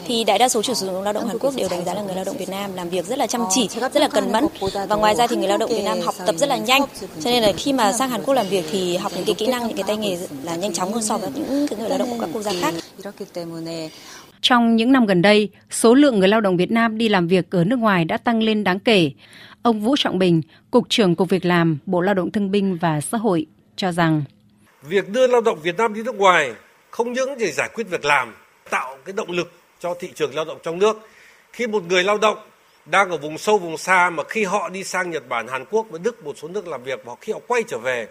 Thì 0.08 0.24
đại 0.24 0.40
đa 0.40 0.50
số 0.50 0.62
chủ 0.62 0.74
sử 0.74 0.86
dụng 0.86 1.02
lao 1.02 1.14
động 1.14 1.28
Hàn 1.28 1.40
Quốc 1.40 1.54
đều 1.58 1.68
đánh 1.72 1.86
giá 1.86 1.94
là 1.94 2.02
người 2.02 2.16
lao 2.16 2.26
động 2.26 2.38
Việt 2.38 2.50
Nam 2.50 2.72
làm 2.74 2.90
việc 2.90 3.06
rất 3.06 3.20
là 3.20 3.28
chăm 3.28 3.42
chỉ, 3.50 3.68
rất 3.68 3.96
là 3.96 4.08
cần 4.08 4.32
mẫn 4.32 4.46
và 4.90 4.96
ngoài 4.96 5.16
ra 5.16 5.28
thì 5.28 5.36
người 5.36 5.48
lao 5.48 5.58
động 5.58 5.70
Việt 5.70 5.84
Nam 5.86 5.98
học 6.02 6.16
tập 6.26 6.36
rất 6.38 6.50
là 6.50 6.58
nhanh. 6.58 6.82
Cho 7.20 7.32
nên 7.32 7.44
là 7.44 7.52
khi 7.58 7.74
mà 7.74 7.94
sang 7.94 8.10
Hàn 8.10 8.24
Quốc 8.24 8.34
làm 8.34 8.48
việc 8.48 8.66
thì 8.72 8.98
học 8.98 9.12
những 9.16 9.26
cái 9.26 9.36
kỹ 9.36 9.48
năng, 9.48 9.68
những 9.68 9.78
cái 9.78 9.84
tay 9.88 9.98
nghề 9.98 10.18
là 10.44 10.56
nhanh 10.56 10.74
chóng 10.74 10.94
hơn 10.94 11.04
so 11.04 11.19
với 11.22 11.32
những 11.36 11.68
cái 11.70 11.80
người 11.80 11.90
lao 11.90 11.98
động 11.98 12.10
của 12.10 12.18
các 12.20 12.30
quốc 12.34 12.42
gia 12.42 12.52
khác. 12.62 12.74
Trong 14.42 14.76
những 14.76 14.92
năm 14.92 15.06
gần 15.06 15.22
đây, 15.22 15.50
số 15.70 15.94
lượng 15.94 16.20
người 16.20 16.28
lao 16.28 16.42
động 16.42 16.58
Việt 16.58 16.72
Nam 16.72 16.98
đi 16.98 17.10
làm 17.10 17.28
việc 17.28 17.52
ở 17.52 17.64
nước 17.64 17.80
ngoài 17.80 18.06
đã 18.06 18.18
tăng 18.18 18.44
lên 18.44 18.64
đáng 18.64 18.80
kể. 18.80 19.12
Ông 19.62 19.82
Vũ 19.82 19.96
Trọng 19.98 20.20
Bình, 20.20 20.42
Cục 20.72 20.90
trưởng 20.90 21.16
Cục 21.16 21.30
Việc 21.30 21.46
làm, 21.46 21.78
Bộ 21.86 22.02
Lao 22.02 22.14
động 22.14 22.32
Thương 22.32 22.52
binh 22.52 22.78
và 22.82 23.02
Xã 23.02 23.18
hội 23.18 23.46
cho 23.76 23.92
rằng 23.92 24.24
Việc 24.84 25.10
đưa 25.10 25.28
lao 25.28 25.42
động 25.42 25.60
Việt 25.64 25.78
Nam 25.78 25.94
đi 25.94 26.04
nước 26.04 26.16
ngoài 26.16 26.52
không 26.90 27.14
những 27.14 27.38
để 27.38 27.52
giải 27.52 27.70
quyết 27.74 27.88
việc 27.90 28.06
làm, 28.06 28.36
tạo 28.70 28.98
cái 29.06 29.14
động 29.14 29.32
lực 29.32 29.52
cho 29.80 29.94
thị 30.00 30.10
trường 30.16 30.36
lao 30.36 30.46
động 30.46 30.58
trong 30.64 30.80
nước. 30.80 30.98
Khi 31.54 31.68
một 31.68 31.84
người 31.84 32.04
lao 32.04 32.18
động 32.18 32.38
đang 32.86 33.10
ở 33.10 33.18
vùng 33.18 33.38
sâu 33.38 33.58
vùng 33.58 33.78
xa 33.78 34.10
mà 34.10 34.24
khi 34.30 34.44
họ 34.44 34.70
đi 34.70 34.84
sang 34.84 35.12
Nhật 35.12 35.30
Bản, 35.30 35.48
Hàn 35.48 35.66
Quốc 35.72 35.88
và 35.90 36.00
Đức 36.04 36.26
một 36.26 36.38
số 36.38 36.48
nước 36.48 36.68
làm 36.68 36.84
việc 36.84 37.02
và 37.06 37.16
khi 37.22 37.34
họ 37.34 37.40
quay 37.48 37.64
trở 37.68 37.78
về, 37.78 38.08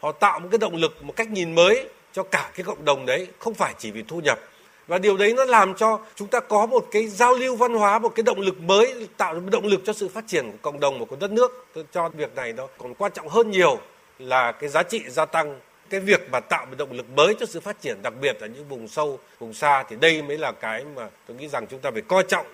họ 0.00 0.12
tạo 0.12 0.40
một 0.40 0.48
cái 0.50 0.58
động 0.58 0.76
lực, 0.76 1.04
một 1.04 1.16
cách 1.16 1.30
nhìn 1.30 1.54
mới 1.54 1.88
cho 2.16 2.22
cả 2.22 2.50
cái 2.54 2.64
cộng 2.64 2.84
đồng 2.84 3.06
đấy, 3.06 3.26
không 3.38 3.54
phải 3.54 3.74
chỉ 3.78 3.90
vì 3.90 4.02
thu 4.08 4.20
nhập. 4.20 4.38
Và 4.86 4.98
điều 4.98 5.16
đấy 5.16 5.34
nó 5.36 5.44
làm 5.44 5.74
cho 5.74 6.00
chúng 6.14 6.28
ta 6.28 6.40
có 6.40 6.66
một 6.66 6.88
cái 6.90 7.06
giao 7.06 7.34
lưu 7.34 7.56
văn 7.56 7.74
hóa 7.74 7.98
một 7.98 8.12
cái 8.14 8.22
động 8.22 8.40
lực 8.40 8.60
mới 8.60 9.08
tạo 9.16 9.34
một 9.34 9.50
động 9.50 9.66
lực 9.66 9.80
cho 9.84 9.92
sự 9.92 10.08
phát 10.08 10.24
triển 10.26 10.50
của 10.50 10.58
cộng 10.62 10.80
đồng 10.80 10.98
và 10.98 11.04
của 11.04 11.16
đất 11.16 11.30
nước. 11.30 11.66
Tôi 11.74 11.84
cho 11.92 12.08
việc 12.08 12.34
này 12.34 12.52
nó 12.52 12.66
còn 12.78 12.94
quan 12.94 13.12
trọng 13.14 13.28
hơn 13.28 13.50
nhiều 13.50 13.78
là 14.18 14.52
cái 14.52 14.68
giá 14.68 14.82
trị 14.82 15.02
gia 15.08 15.24
tăng 15.24 15.60
cái 15.90 16.00
việc 16.00 16.28
mà 16.32 16.40
tạo 16.40 16.66
một 16.66 16.74
động 16.78 16.92
lực 16.92 17.10
mới 17.10 17.34
cho 17.40 17.46
sự 17.46 17.60
phát 17.60 17.80
triển 17.80 18.02
đặc 18.02 18.14
biệt 18.20 18.40
ở 18.40 18.46
những 18.46 18.68
vùng 18.68 18.88
sâu 18.88 19.18
vùng 19.38 19.54
xa 19.54 19.84
thì 19.88 19.96
đây 20.00 20.22
mới 20.22 20.38
là 20.38 20.52
cái 20.52 20.84
mà 20.96 21.08
tôi 21.26 21.36
nghĩ 21.36 21.48
rằng 21.48 21.66
chúng 21.70 21.80
ta 21.80 21.90
phải 21.90 22.02
coi 22.02 22.22
trọng. 22.28 22.46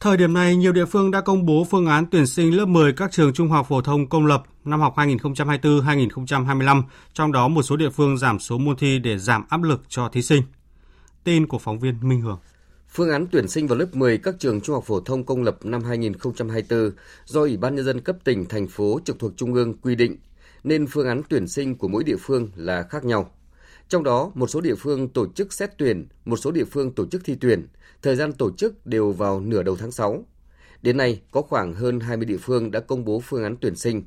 Thời 0.00 0.16
điểm 0.16 0.34
này, 0.34 0.56
nhiều 0.56 0.72
địa 0.72 0.84
phương 0.84 1.10
đã 1.10 1.20
công 1.20 1.46
bố 1.46 1.66
phương 1.70 1.86
án 1.86 2.06
tuyển 2.10 2.26
sinh 2.26 2.56
lớp 2.56 2.66
10 2.66 2.92
các 2.92 3.12
trường 3.12 3.32
trung 3.32 3.48
học 3.48 3.66
phổ 3.68 3.80
thông 3.80 4.08
công 4.08 4.26
lập 4.26 4.42
năm 4.66 4.80
học 4.80 4.94
2024-2025, 4.96 6.82
trong 7.12 7.32
đó 7.32 7.48
một 7.48 7.62
số 7.62 7.76
địa 7.76 7.90
phương 7.90 8.18
giảm 8.18 8.38
số 8.38 8.58
môn 8.58 8.76
thi 8.76 8.98
để 8.98 9.18
giảm 9.18 9.44
áp 9.48 9.62
lực 9.62 9.82
cho 9.88 10.08
thí 10.08 10.22
sinh. 10.22 10.42
Tin 11.24 11.46
của 11.46 11.58
phóng 11.58 11.78
viên 11.78 12.08
Minh 12.08 12.20
Hường. 12.20 12.38
Phương 12.88 13.10
án 13.10 13.26
tuyển 13.32 13.48
sinh 13.48 13.66
vào 13.66 13.78
lớp 13.78 13.86
10 13.92 14.18
các 14.18 14.34
trường 14.38 14.60
trung 14.60 14.74
học 14.74 14.84
phổ 14.84 15.00
thông 15.00 15.24
công 15.24 15.42
lập 15.42 15.58
năm 15.62 15.84
2024 15.84 16.90
do 17.24 17.40
Ủy 17.40 17.56
ban 17.56 17.74
Nhân 17.74 17.84
dân 17.84 18.00
cấp 18.00 18.16
tỉnh, 18.24 18.44
thành 18.44 18.68
phố 18.68 19.00
trực 19.04 19.18
thuộc 19.18 19.32
Trung 19.36 19.54
ương 19.54 19.74
quy 19.74 19.94
định, 19.94 20.16
nên 20.64 20.86
phương 20.86 21.08
án 21.08 21.22
tuyển 21.28 21.48
sinh 21.48 21.76
của 21.76 21.88
mỗi 21.88 22.04
địa 22.04 22.16
phương 22.20 22.50
là 22.56 22.82
khác 22.82 23.04
nhau. 23.04 23.30
Trong 23.88 24.02
đó, 24.02 24.30
một 24.34 24.46
số 24.46 24.60
địa 24.60 24.74
phương 24.74 25.08
tổ 25.08 25.26
chức 25.34 25.52
xét 25.52 25.70
tuyển, 25.78 26.08
một 26.24 26.36
số 26.36 26.50
địa 26.50 26.64
phương 26.64 26.94
tổ 26.94 27.06
chức 27.06 27.24
thi 27.24 27.36
tuyển, 27.40 27.66
thời 28.02 28.16
gian 28.16 28.32
tổ 28.32 28.50
chức 28.50 28.86
đều 28.86 29.12
vào 29.12 29.40
nửa 29.40 29.62
đầu 29.62 29.76
tháng 29.76 29.92
6. 29.92 30.24
Đến 30.82 30.96
nay, 30.96 31.20
có 31.30 31.42
khoảng 31.42 31.74
hơn 31.74 32.00
20 32.00 32.26
địa 32.26 32.36
phương 32.36 32.70
đã 32.70 32.80
công 32.80 33.04
bố 33.04 33.20
phương 33.20 33.42
án 33.42 33.56
tuyển 33.60 33.76
sinh. 33.76 34.02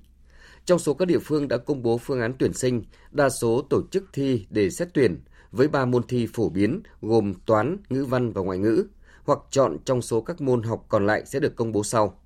Trong 0.69 0.79
số 0.79 0.93
các 0.93 1.05
địa 1.05 1.19
phương 1.19 1.47
đã 1.47 1.57
công 1.57 1.81
bố 1.81 1.97
phương 1.97 2.21
án 2.21 2.33
tuyển 2.39 2.53
sinh, 2.53 2.83
đa 3.11 3.29
số 3.29 3.61
tổ 3.69 3.81
chức 3.91 4.03
thi 4.13 4.45
để 4.49 4.69
xét 4.69 4.87
tuyển 4.93 5.21
với 5.51 5.67
3 5.67 5.85
môn 5.85 6.03
thi 6.07 6.27
phổ 6.33 6.49
biến 6.49 6.81
gồm 7.01 7.33
toán, 7.45 7.77
ngữ 7.89 8.05
văn 8.05 8.31
và 8.31 8.41
ngoại 8.41 8.57
ngữ, 8.57 8.85
hoặc 9.23 9.39
chọn 9.49 9.77
trong 9.85 10.01
số 10.01 10.21
các 10.21 10.41
môn 10.41 10.63
học 10.63 10.85
còn 10.89 11.05
lại 11.05 11.23
sẽ 11.25 11.39
được 11.39 11.55
công 11.55 11.71
bố 11.71 11.83
sau. 11.83 12.21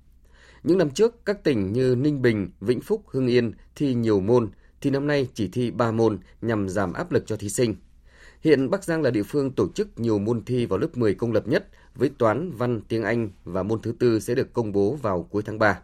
Những 0.62 0.78
năm 0.78 0.90
trước, 0.90 1.24
các 1.24 1.44
tỉnh 1.44 1.72
như 1.72 1.94
Ninh 1.94 2.22
Bình, 2.22 2.50
Vĩnh 2.60 2.80
Phúc, 2.80 3.02
Hưng 3.06 3.26
Yên 3.26 3.52
thi 3.74 3.94
nhiều 3.94 4.20
môn, 4.20 4.50
thì 4.80 4.90
năm 4.90 5.06
nay 5.06 5.28
chỉ 5.34 5.48
thi 5.48 5.70
3 5.70 5.92
môn 5.92 6.18
nhằm 6.42 6.68
giảm 6.68 6.92
áp 6.92 7.12
lực 7.12 7.26
cho 7.26 7.36
thí 7.36 7.48
sinh. 7.48 7.74
Hiện 8.40 8.70
Bắc 8.70 8.84
Giang 8.84 9.02
là 9.02 9.10
địa 9.10 9.22
phương 9.22 9.50
tổ 9.50 9.68
chức 9.74 10.00
nhiều 10.00 10.18
môn 10.18 10.44
thi 10.44 10.66
vào 10.66 10.78
lớp 10.78 10.96
10 10.96 11.14
công 11.14 11.32
lập 11.32 11.48
nhất 11.48 11.68
với 11.94 12.08
toán, 12.18 12.50
văn, 12.50 12.80
tiếng 12.88 13.02
Anh 13.02 13.30
và 13.44 13.62
môn 13.62 13.82
thứ 13.82 13.92
tư 13.98 14.20
sẽ 14.20 14.34
được 14.34 14.52
công 14.52 14.72
bố 14.72 14.98
vào 15.02 15.22
cuối 15.22 15.42
tháng 15.46 15.58
3. 15.58 15.80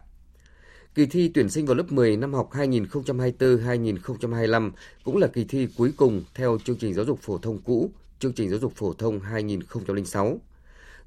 Kỳ 0.95 1.05
thi 1.05 1.31
tuyển 1.33 1.49
sinh 1.49 1.65
vào 1.65 1.75
lớp 1.75 1.91
10 1.91 2.17
năm 2.17 2.33
học 2.33 2.49
2024-2025 2.51 4.71
cũng 5.03 5.17
là 5.17 5.27
kỳ 5.27 5.43
thi 5.43 5.67
cuối 5.77 5.91
cùng 5.97 6.23
theo 6.35 6.57
chương 6.65 6.77
trình 6.77 6.93
giáo 6.93 7.05
dục 7.05 7.19
phổ 7.21 7.37
thông 7.37 7.61
cũ, 7.61 7.91
chương 8.19 8.33
trình 8.33 8.49
giáo 8.49 8.59
dục 8.59 8.73
phổ 8.75 8.93
thông 8.93 9.19
2006. 9.19 10.39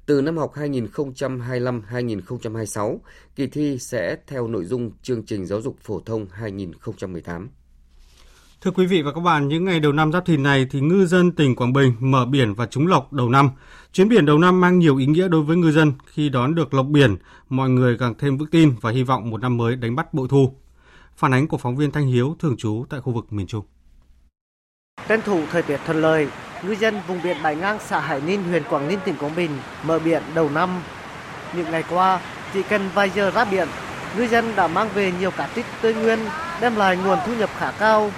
Từ 0.05 0.21
năm 0.21 0.37
học 0.37 0.53
2025-2026, 0.55 2.97
kỳ 3.35 3.47
thi 3.47 3.77
sẽ 3.79 4.17
theo 4.27 4.47
nội 4.47 4.65
dung 4.65 4.91
chương 5.01 5.23
trình 5.23 5.45
giáo 5.45 5.61
dục 5.61 5.77
phổ 5.81 5.99
thông 5.99 6.27
2018. 6.31 7.49
Thưa 8.65 8.71
quý 8.71 8.85
vị 8.85 9.01
và 9.01 9.11
các 9.11 9.21
bạn, 9.21 9.47
những 9.47 9.65
ngày 9.65 9.79
đầu 9.79 9.91
năm 9.91 10.11
Giáp 10.11 10.25
Thìn 10.25 10.43
này 10.43 10.67
thì 10.71 10.81
ngư 10.81 11.05
dân 11.05 11.31
tỉnh 11.31 11.55
Quảng 11.55 11.73
Bình 11.73 11.93
mở 11.99 12.25
biển 12.25 12.53
và 12.53 12.65
trúng 12.65 12.87
lộc 12.87 13.13
đầu 13.13 13.29
năm. 13.29 13.49
Chuyến 13.93 14.09
biển 14.09 14.25
đầu 14.25 14.37
năm 14.37 14.61
mang 14.61 14.79
nhiều 14.79 14.97
ý 14.97 15.05
nghĩa 15.05 15.27
đối 15.27 15.41
với 15.41 15.57
ngư 15.57 15.71
dân 15.71 15.93
khi 16.05 16.29
đón 16.29 16.55
được 16.55 16.73
lộc 16.73 16.85
biển, 16.85 17.17
mọi 17.49 17.69
người 17.69 17.97
càng 17.99 18.13
thêm 18.19 18.37
vững 18.37 18.49
tin 18.49 18.75
và 18.81 18.91
hy 18.91 19.03
vọng 19.03 19.29
một 19.29 19.41
năm 19.41 19.57
mới 19.57 19.75
đánh 19.75 19.95
bắt 19.95 20.13
bội 20.13 20.27
thu. 20.29 20.53
Phản 21.17 21.33
ánh 21.33 21.47
của 21.47 21.57
phóng 21.57 21.75
viên 21.75 21.91
Thanh 21.91 22.07
Hiếu 22.07 22.35
thường 22.39 22.57
trú 22.57 22.85
tại 22.89 23.01
khu 23.01 23.13
vực 23.13 23.33
miền 23.33 23.47
Trung. 23.47 23.65
Tranh 25.07 25.21
thủ 25.25 25.41
thời 25.51 25.61
tiết 25.61 25.79
thuận 25.85 26.01
lợi, 26.01 26.27
ngư 26.63 26.75
dân 26.75 26.95
vùng 27.07 27.21
biển 27.23 27.37
Bãi 27.43 27.55
Ngang 27.55 27.77
xã 27.85 27.99
Hải 27.99 28.21
Ninh, 28.21 28.43
huyện 28.43 28.63
Quảng 28.69 28.87
Ninh, 28.87 28.99
tỉnh 29.05 29.15
Quảng 29.19 29.35
Bình 29.35 29.51
mở 29.83 29.99
biển 29.99 30.23
đầu 30.35 30.49
năm. 30.49 30.69
Những 31.55 31.71
ngày 31.71 31.83
qua, 31.89 32.19
chỉ 32.53 32.63
cần 32.63 32.89
vài 32.93 33.09
giờ 33.09 33.31
ra 33.31 33.45
biển, 33.45 33.67
ngư 34.17 34.27
dân 34.27 34.45
đã 34.55 34.67
mang 34.67 34.89
về 34.93 35.13
nhiều 35.19 35.31
cá 35.31 35.47
tích 35.47 35.65
tươi 35.81 35.93
nguyên, 35.93 36.19
đem 36.61 36.75
lại 36.75 36.97
nguồn 36.97 37.19
thu 37.25 37.35
nhập 37.35 37.49
khá 37.57 37.71
cao 37.71 38.11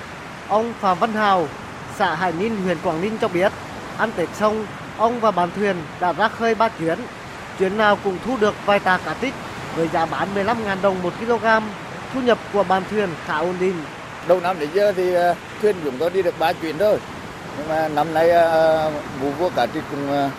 Ông 0.49 0.73
Phạm 0.79 0.99
Văn 0.99 1.13
Hào, 1.13 1.47
xã 1.95 2.15
Hải 2.15 2.31
Ninh, 2.31 2.61
huyện 2.63 2.77
Quảng 2.83 3.01
Ninh 3.01 3.17
cho 3.21 3.27
biết, 3.27 3.51
ăn 3.97 4.11
Tết 4.15 4.29
xong, 4.33 4.65
ông 4.97 5.19
và 5.19 5.31
bạn 5.31 5.49
thuyền 5.55 5.75
đã 5.99 6.13
ra 6.13 6.27
khơi 6.27 6.55
ba 6.55 6.69
chuyến. 6.69 6.99
Chuyến 7.59 7.77
nào 7.77 7.97
cũng 8.03 8.17
thu 8.25 8.37
được 8.37 8.55
vài 8.65 8.79
tạ 8.79 8.99
cá 9.05 9.15
trích 9.21 9.33
với 9.75 9.87
giá 9.87 10.05
bán 10.05 10.27
15.000 10.35 10.81
đồng 10.81 11.03
một 11.03 11.13
kg. 11.19 11.45
Thu 12.13 12.21
nhập 12.21 12.37
của 12.53 12.63
bạn 12.63 12.83
thuyền 12.89 13.09
khá 13.25 13.37
ổn 13.37 13.55
định. 13.59 13.75
Đầu 14.27 14.39
năm 14.39 14.59
đến 14.59 14.69
giờ 14.73 14.91
thì 14.91 15.17
uh, 15.17 15.37
thuyền 15.61 15.75
chúng 15.83 15.97
tôi 15.99 16.09
đi 16.09 16.21
được 16.21 16.39
ba 16.39 16.53
chuyến 16.53 16.77
thôi. 16.77 16.99
Nhưng 17.57 17.67
mà 17.67 17.87
năm 17.87 18.13
nay 18.13 18.29
vụ 19.21 19.31
vua 19.31 19.49
cá 19.55 19.65
trích 19.65 19.83
cũng, 19.91 20.29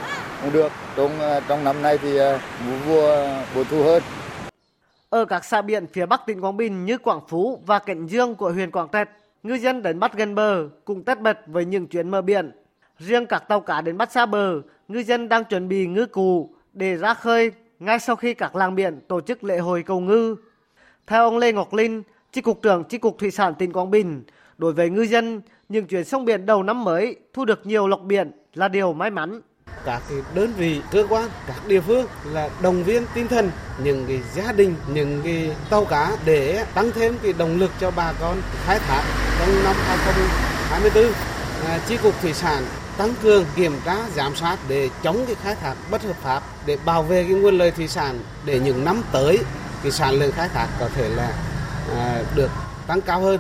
cũng 0.42 0.52
được. 0.52 0.72
Trong, 0.96 1.10
trong 1.48 1.64
năm 1.64 1.82
nay 1.82 1.98
thì 1.98 2.18
vụ 2.66 2.76
vua 2.86 3.26
bội 3.54 3.64
thu 3.70 3.82
hơn. 3.84 4.02
Ở 5.10 5.24
các 5.24 5.44
xã 5.44 5.62
biển 5.62 5.86
phía 5.92 6.06
Bắc 6.06 6.26
tỉnh 6.26 6.40
Quảng 6.40 6.56
Bình 6.56 6.84
như 6.84 6.98
Quảng 6.98 7.20
Phú 7.28 7.62
và 7.66 7.78
Cảnh 7.78 8.06
Dương 8.06 8.34
của 8.34 8.50
huyện 8.50 8.70
Quảng 8.70 8.88
Trạch, 8.92 9.08
ngư 9.48 9.54
dân 9.54 9.82
đánh 9.82 10.00
bắt 10.00 10.12
gần 10.16 10.34
bờ 10.34 10.68
cùng 10.84 11.04
tất 11.04 11.20
bật 11.20 11.38
với 11.46 11.64
những 11.64 11.86
chuyến 11.86 12.08
mở 12.08 12.22
biển. 12.22 12.52
Riêng 12.98 13.26
các 13.26 13.48
tàu 13.48 13.60
cá 13.60 13.80
đến 13.80 13.98
bắt 13.98 14.12
xa 14.12 14.26
bờ, 14.26 14.60
ngư 14.88 15.02
dân 15.02 15.28
đang 15.28 15.44
chuẩn 15.44 15.68
bị 15.68 15.86
ngư 15.86 16.06
cụ 16.06 16.54
để 16.72 16.96
ra 16.96 17.14
khơi 17.14 17.52
ngay 17.78 17.98
sau 17.98 18.16
khi 18.16 18.34
các 18.34 18.56
làng 18.56 18.74
biển 18.74 19.00
tổ 19.08 19.20
chức 19.20 19.44
lễ 19.44 19.58
hội 19.58 19.82
cầu 19.82 20.00
ngư. 20.00 20.36
Theo 21.06 21.22
ông 21.22 21.38
Lê 21.38 21.52
Ngọc 21.52 21.74
Linh, 21.74 22.02
Chi 22.32 22.40
cục 22.40 22.62
trưởng 22.62 22.84
Chi 22.84 22.98
cục 22.98 23.18
Thủy 23.18 23.30
sản 23.30 23.54
tỉnh 23.54 23.72
Quảng 23.72 23.90
Bình, 23.90 24.22
đối 24.58 24.72
với 24.72 24.90
ngư 24.90 25.02
dân, 25.02 25.40
những 25.68 25.86
chuyến 25.86 26.04
sông 26.04 26.24
biển 26.24 26.46
đầu 26.46 26.62
năm 26.62 26.84
mới 26.84 27.16
thu 27.32 27.44
được 27.44 27.66
nhiều 27.66 27.88
lộc 27.88 28.02
biển 28.02 28.30
là 28.54 28.68
điều 28.68 28.92
may 28.92 29.10
mắn 29.10 29.40
các 29.84 30.02
cái 30.08 30.18
đơn 30.34 30.52
vị 30.56 30.80
cơ 30.90 31.06
quan 31.08 31.28
các 31.46 31.66
địa 31.66 31.80
phương 31.80 32.06
là 32.24 32.48
động 32.60 32.84
viên 32.84 33.04
tinh 33.14 33.28
thần 33.28 33.50
những 33.82 34.06
cái 34.06 34.20
gia 34.34 34.52
đình 34.52 34.74
những 34.92 35.20
cái 35.24 35.50
tàu 35.70 35.84
cá 35.84 36.16
để 36.24 36.64
tăng 36.74 36.92
thêm 36.92 37.18
cái 37.22 37.32
động 37.32 37.58
lực 37.58 37.70
cho 37.80 37.90
bà 37.90 38.12
con 38.20 38.42
khai 38.66 38.78
thác 38.78 39.02
trong 39.38 39.64
năm 39.64 39.76
2024 39.86 41.12
à, 41.66 41.80
chi 41.88 41.96
cục 42.02 42.22
thủy 42.22 42.34
sản 42.34 42.64
tăng 42.96 43.14
cường 43.22 43.44
kiểm 43.56 43.80
tra 43.84 43.96
giám 44.16 44.36
sát 44.36 44.58
để 44.68 44.90
chống 45.02 45.24
cái 45.26 45.34
khai 45.42 45.54
thác 45.54 45.74
bất 45.90 46.02
hợp 46.02 46.16
pháp 46.22 46.42
để 46.66 46.78
bảo 46.84 47.02
vệ 47.02 47.24
cái 47.24 47.32
nguồn 47.32 47.58
lợi 47.58 47.70
thủy 47.70 47.88
sản 47.88 48.18
để 48.44 48.60
những 48.60 48.84
năm 48.84 49.02
tới 49.12 49.38
cái 49.82 49.92
sản 49.92 50.14
lượng 50.14 50.32
khai 50.32 50.48
thác 50.48 50.68
có 50.80 50.88
thể 50.94 51.08
là 51.08 51.32
à, 51.96 52.22
được 52.34 52.50
tăng 52.86 53.00
cao 53.00 53.20
hơn. 53.20 53.38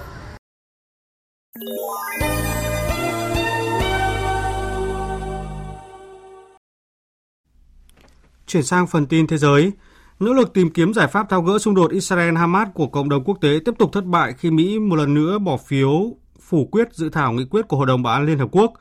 Chuyển 8.48 8.62
sang 8.62 8.86
phần 8.86 9.06
tin 9.06 9.26
thế 9.26 9.38
giới, 9.38 9.72
nỗ 10.20 10.32
lực 10.32 10.52
tìm 10.52 10.70
kiếm 10.70 10.94
giải 10.94 11.06
pháp 11.06 11.30
tháo 11.30 11.42
gỡ 11.42 11.58
xung 11.58 11.74
đột 11.74 11.92
Israel-Hamas 11.92 12.66
của 12.74 12.86
cộng 12.86 13.08
đồng 13.08 13.24
quốc 13.24 13.38
tế 13.40 13.58
tiếp 13.64 13.74
tục 13.78 13.92
thất 13.92 14.04
bại 14.04 14.34
khi 14.38 14.50
Mỹ 14.50 14.78
một 14.78 14.96
lần 14.96 15.14
nữa 15.14 15.38
bỏ 15.38 15.56
phiếu 15.56 16.16
phủ 16.40 16.64
quyết 16.64 16.88
dự 16.92 17.08
thảo 17.08 17.32
nghị 17.32 17.44
quyết 17.44 17.68
của 17.68 17.76
Hội 17.76 17.86
đồng 17.86 18.02
Bảo 18.02 18.14
an 18.14 18.26
Liên 18.26 18.38
Hợp 18.38 18.48
Quốc. 18.52 18.72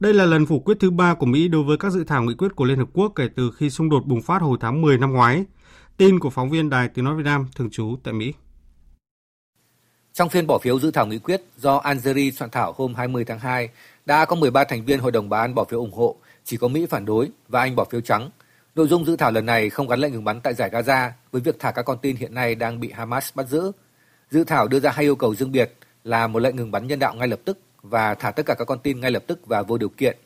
Đây 0.00 0.14
là 0.14 0.24
lần 0.24 0.46
phủ 0.46 0.60
quyết 0.60 0.76
thứ 0.80 0.90
ba 0.90 1.14
của 1.14 1.26
Mỹ 1.26 1.48
đối 1.48 1.62
với 1.62 1.76
các 1.76 1.92
dự 1.92 2.04
thảo 2.04 2.22
nghị 2.22 2.34
quyết 2.34 2.56
của 2.56 2.64
Liên 2.64 2.78
Hợp 2.78 2.88
Quốc 2.92 3.12
kể 3.16 3.28
từ 3.36 3.50
khi 3.56 3.70
xung 3.70 3.88
đột 3.88 4.06
bùng 4.06 4.22
phát 4.22 4.42
hồi 4.42 4.58
tháng 4.60 4.82
10 4.82 4.98
năm 4.98 5.12
ngoái. 5.12 5.44
Tin 5.96 6.18
của 6.18 6.30
phóng 6.30 6.50
viên 6.50 6.70
Đài 6.70 6.88
Tiếng 6.88 7.04
Nói 7.04 7.14
Việt 7.14 7.24
Nam 7.24 7.46
thường 7.56 7.70
trú 7.70 7.96
tại 8.04 8.14
Mỹ. 8.14 8.32
Trong 10.12 10.28
phiên 10.28 10.46
bỏ 10.46 10.58
phiếu 10.58 10.78
dự 10.78 10.90
thảo 10.90 11.06
nghị 11.06 11.18
quyết 11.18 11.42
do 11.56 11.76
Algeria 11.76 12.30
soạn 12.30 12.50
thảo 12.50 12.74
hôm 12.76 12.94
20 12.94 13.24
tháng 13.24 13.38
2, 13.38 13.68
đã 14.06 14.24
có 14.24 14.36
13 14.36 14.64
thành 14.64 14.84
viên 14.84 14.98
Hội 14.98 15.12
đồng 15.12 15.28
Bảo 15.28 15.40
an 15.40 15.54
bỏ 15.54 15.64
phiếu 15.64 15.80
ủng 15.80 15.92
hộ, 15.92 16.16
chỉ 16.44 16.56
có 16.56 16.68
Mỹ 16.68 16.86
phản 16.86 17.04
đối 17.04 17.28
và 17.48 17.60
Anh 17.60 17.76
bỏ 17.76 17.84
phiếu 17.84 18.00
trắng. 18.00 18.30
Nội 18.76 18.88
dung 18.88 19.04
dự 19.04 19.16
thảo 19.16 19.32
lần 19.32 19.46
này 19.46 19.70
không 19.70 19.88
gắn 19.88 20.00
lệnh 20.00 20.12
ngừng 20.12 20.24
bắn 20.24 20.40
tại 20.40 20.54
giải 20.54 20.70
Gaza 20.70 21.10
với 21.32 21.42
việc 21.42 21.56
thả 21.58 21.70
các 21.70 21.82
con 21.82 21.98
tin 22.02 22.16
hiện 22.16 22.34
nay 22.34 22.54
đang 22.54 22.80
bị 22.80 22.92
Hamas 22.92 23.34
bắt 23.34 23.48
giữ. 23.48 23.72
Dự 24.30 24.44
thảo 24.44 24.68
đưa 24.68 24.80
ra 24.80 24.90
hai 24.90 25.04
yêu 25.04 25.16
cầu 25.16 25.34
riêng 25.34 25.52
biệt 25.52 25.72
là 26.04 26.26
một 26.26 26.38
lệnh 26.38 26.56
ngừng 26.56 26.70
bắn 26.70 26.86
nhân 26.86 26.98
đạo 26.98 27.14
ngay 27.14 27.28
lập 27.28 27.40
tức 27.44 27.58
và 27.82 28.14
thả 28.14 28.30
tất 28.30 28.46
cả 28.46 28.54
các 28.54 28.64
con 28.64 28.78
tin 28.78 29.00
ngay 29.00 29.10
lập 29.10 29.22
tức 29.26 29.46
và 29.46 29.62
vô 29.62 29.78
điều 29.78 29.88
kiện. 29.88 30.16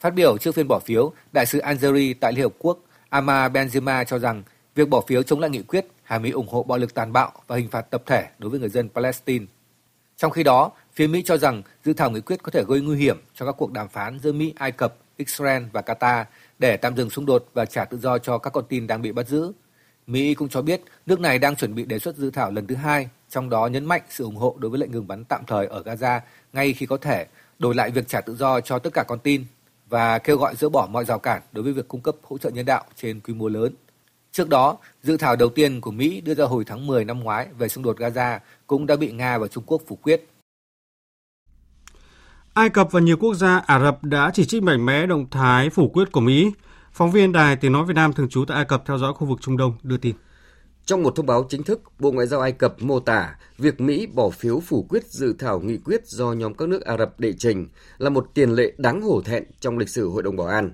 Phát 0.00 0.14
biểu 0.14 0.38
trước 0.38 0.54
phiên 0.54 0.68
bỏ 0.68 0.78
phiếu, 0.78 1.12
đại 1.32 1.46
sứ 1.46 1.58
Algeria 1.58 2.14
tại 2.20 2.32
Liên 2.32 2.42
Hợp 2.42 2.52
Quốc 2.58 2.78
Ama 3.08 3.48
Benzema 3.48 4.04
cho 4.04 4.18
rằng 4.18 4.42
việc 4.74 4.88
bỏ 4.88 5.00
phiếu 5.06 5.22
chống 5.22 5.40
lại 5.40 5.50
nghị 5.50 5.62
quyết 5.62 5.86
hàm 6.02 6.22
ý 6.22 6.30
ủng 6.30 6.48
hộ 6.48 6.62
bạo 6.62 6.78
lực 6.78 6.94
tàn 6.94 7.12
bạo 7.12 7.32
và 7.46 7.56
hình 7.56 7.68
phạt 7.68 7.90
tập 7.90 8.02
thể 8.06 8.26
đối 8.38 8.50
với 8.50 8.60
người 8.60 8.68
dân 8.68 8.88
Palestine. 8.88 9.46
Trong 10.16 10.30
khi 10.30 10.42
đó, 10.42 10.72
phía 10.92 11.06
Mỹ 11.06 11.22
cho 11.24 11.36
rằng 11.36 11.62
dự 11.84 11.92
thảo 11.92 12.10
nghị 12.10 12.20
quyết 12.20 12.42
có 12.42 12.50
thể 12.50 12.64
gây 12.68 12.80
nguy 12.80 12.98
hiểm 12.98 13.20
cho 13.34 13.46
các 13.46 13.54
cuộc 13.58 13.72
đàm 13.72 13.88
phán 13.88 14.18
giữa 14.18 14.32
Mỹ, 14.32 14.52
Ai 14.56 14.72
Cập, 14.72 14.94
Israel 15.16 15.62
và 15.72 15.80
Qatar 15.80 16.24
để 16.58 16.76
tạm 16.76 16.96
dừng 16.96 17.10
xung 17.10 17.26
đột 17.26 17.48
và 17.54 17.64
trả 17.64 17.84
tự 17.84 17.98
do 17.98 18.18
cho 18.18 18.38
các 18.38 18.50
con 18.50 18.64
tin 18.68 18.86
đang 18.86 19.02
bị 19.02 19.12
bắt 19.12 19.28
giữ. 19.28 19.52
Mỹ 20.06 20.34
cũng 20.34 20.48
cho 20.48 20.62
biết 20.62 20.80
nước 21.06 21.20
này 21.20 21.38
đang 21.38 21.56
chuẩn 21.56 21.74
bị 21.74 21.84
đề 21.84 21.98
xuất 21.98 22.16
dự 22.16 22.30
thảo 22.30 22.50
lần 22.50 22.66
thứ 22.66 22.74
hai, 22.74 23.08
trong 23.30 23.50
đó 23.50 23.66
nhấn 23.66 23.84
mạnh 23.84 24.02
sự 24.10 24.24
ủng 24.24 24.36
hộ 24.36 24.56
đối 24.58 24.70
với 24.70 24.80
lệnh 24.80 24.92
ngừng 24.92 25.08
bắn 25.08 25.24
tạm 25.24 25.44
thời 25.46 25.66
ở 25.66 25.82
Gaza 25.82 26.20
ngay 26.52 26.72
khi 26.72 26.86
có 26.86 26.96
thể, 26.96 27.26
đổi 27.58 27.74
lại 27.74 27.90
việc 27.90 28.08
trả 28.08 28.20
tự 28.20 28.36
do 28.36 28.60
cho 28.60 28.78
tất 28.78 28.90
cả 28.92 29.04
con 29.08 29.18
tin 29.18 29.44
và 29.88 30.18
kêu 30.18 30.36
gọi 30.36 30.56
dỡ 30.56 30.68
bỏ 30.68 30.88
mọi 30.90 31.04
rào 31.04 31.18
cản 31.18 31.42
đối 31.52 31.64
với 31.64 31.72
việc 31.72 31.88
cung 31.88 32.00
cấp 32.00 32.14
hỗ 32.22 32.38
trợ 32.38 32.50
nhân 32.50 32.66
đạo 32.66 32.84
trên 32.96 33.20
quy 33.20 33.34
mô 33.34 33.48
lớn. 33.48 33.74
Trước 34.32 34.48
đó, 34.48 34.78
dự 35.02 35.16
thảo 35.16 35.36
đầu 35.36 35.48
tiên 35.48 35.80
của 35.80 35.90
Mỹ 35.90 36.20
đưa 36.20 36.34
ra 36.34 36.44
hồi 36.44 36.64
tháng 36.64 36.86
10 36.86 37.04
năm 37.04 37.20
ngoái 37.20 37.48
về 37.58 37.68
xung 37.68 37.84
đột 37.84 37.98
Gaza 37.98 38.38
cũng 38.66 38.86
đã 38.86 38.96
bị 38.96 39.12
Nga 39.12 39.38
và 39.38 39.48
Trung 39.48 39.64
Quốc 39.66 39.82
phủ 39.86 39.96
quyết. 39.96 40.26
Ai 42.54 42.70
Cập 42.70 42.92
và 42.92 43.00
nhiều 43.00 43.16
quốc 43.16 43.34
gia 43.34 43.58
Ả 43.58 43.80
Rập 43.80 44.04
đã 44.04 44.30
chỉ 44.34 44.44
trích 44.44 44.62
mạnh 44.62 44.86
mẽ 44.86 45.06
động 45.06 45.26
thái 45.30 45.70
phủ 45.70 45.88
quyết 45.88 46.12
của 46.12 46.20
Mỹ. 46.20 46.52
Phóng 46.92 47.10
viên 47.10 47.32
Đài 47.32 47.56
Tiếng 47.56 47.72
Nói 47.72 47.84
Việt 47.84 47.94
Nam 47.94 48.12
thường 48.12 48.28
trú 48.28 48.44
tại 48.44 48.56
Ai 48.56 48.64
Cập 48.64 48.82
theo 48.86 48.98
dõi 48.98 49.12
khu 49.14 49.26
vực 49.26 49.38
Trung 49.40 49.56
Đông 49.56 49.72
đưa 49.82 49.96
tin. 49.96 50.14
Trong 50.84 51.02
một 51.02 51.16
thông 51.16 51.26
báo 51.26 51.46
chính 51.48 51.62
thức, 51.62 51.80
Bộ 51.98 52.12
Ngoại 52.12 52.26
giao 52.26 52.40
Ai 52.40 52.52
Cập 52.52 52.82
mô 52.82 53.00
tả 53.00 53.36
việc 53.58 53.80
Mỹ 53.80 54.06
bỏ 54.06 54.30
phiếu 54.30 54.60
phủ 54.60 54.86
quyết 54.88 55.06
dự 55.06 55.34
thảo 55.38 55.60
nghị 55.60 55.76
quyết 55.76 56.06
do 56.06 56.32
nhóm 56.32 56.54
các 56.54 56.68
nước 56.68 56.82
Ả 56.82 56.96
Rập 56.96 57.20
đệ 57.20 57.32
trình 57.32 57.68
là 57.98 58.10
một 58.10 58.30
tiền 58.34 58.50
lệ 58.50 58.72
đáng 58.78 59.02
hổ 59.02 59.20
thẹn 59.20 59.44
trong 59.60 59.78
lịch 59.78 59.88
sử 59.88 60.08
Hội 60.08 60.22
đồng 60.22 60.36
Bảo 60.36 60.46
an. 60.46 60.72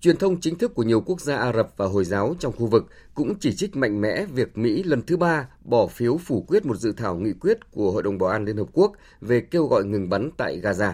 Truyền 0.00 0.16
thông 0.16 0.40
chính 0.40 0.58
thức 0.58 0.74
của 0.74 0.82
nhiều 0.82 1.00
quốc 1.00 1.20
gia 1.20 1.36
Ả 1.36 1.52
Rập 1.52 1.68
và 1.76 1.86
Hồi 1.86 2.04
giáo 2.04 2.34
trong 2.38 2.52
khu 2.52 2.66
vực 2.66 2.86
cũng 3.14 3.34
chỉ 3.40 3.56
trích 3.56 3.76
mạnh 3.76 4.00
mẽ 4.00 4.24
việc 4.24 4.58
Mỹ 4.58 4.82
lần 4.82 5.02
thứ 5.06 5.16
ba 5.16 5.48
bỏ 5.64 5.86
phiếu 5.86 6.18
phủ 6.18 6.44
quyết 6.48 6.66
một 6.66 6.76
dự 6.76 6.92
thảo 6.92 7.16
nghị 7.16 7.32
quyết 7.32 7.70
của 7.70 7.90
Hội 7.90 8.02
đồng 8.02 8.18
Bảo 8.18 8.30
an 8.30 8.44
Liên 8.44 8.56
Hợp 8.56 8.68
Quốc 8.72 8.92
về 9.20 9.40
kêu 9.40 9.66
gọi 9.66 9.84
ngừng 9.84 10.08
bắn 10.08 10.30
tại 10.36 10.60
Gaza. 10.60 10.92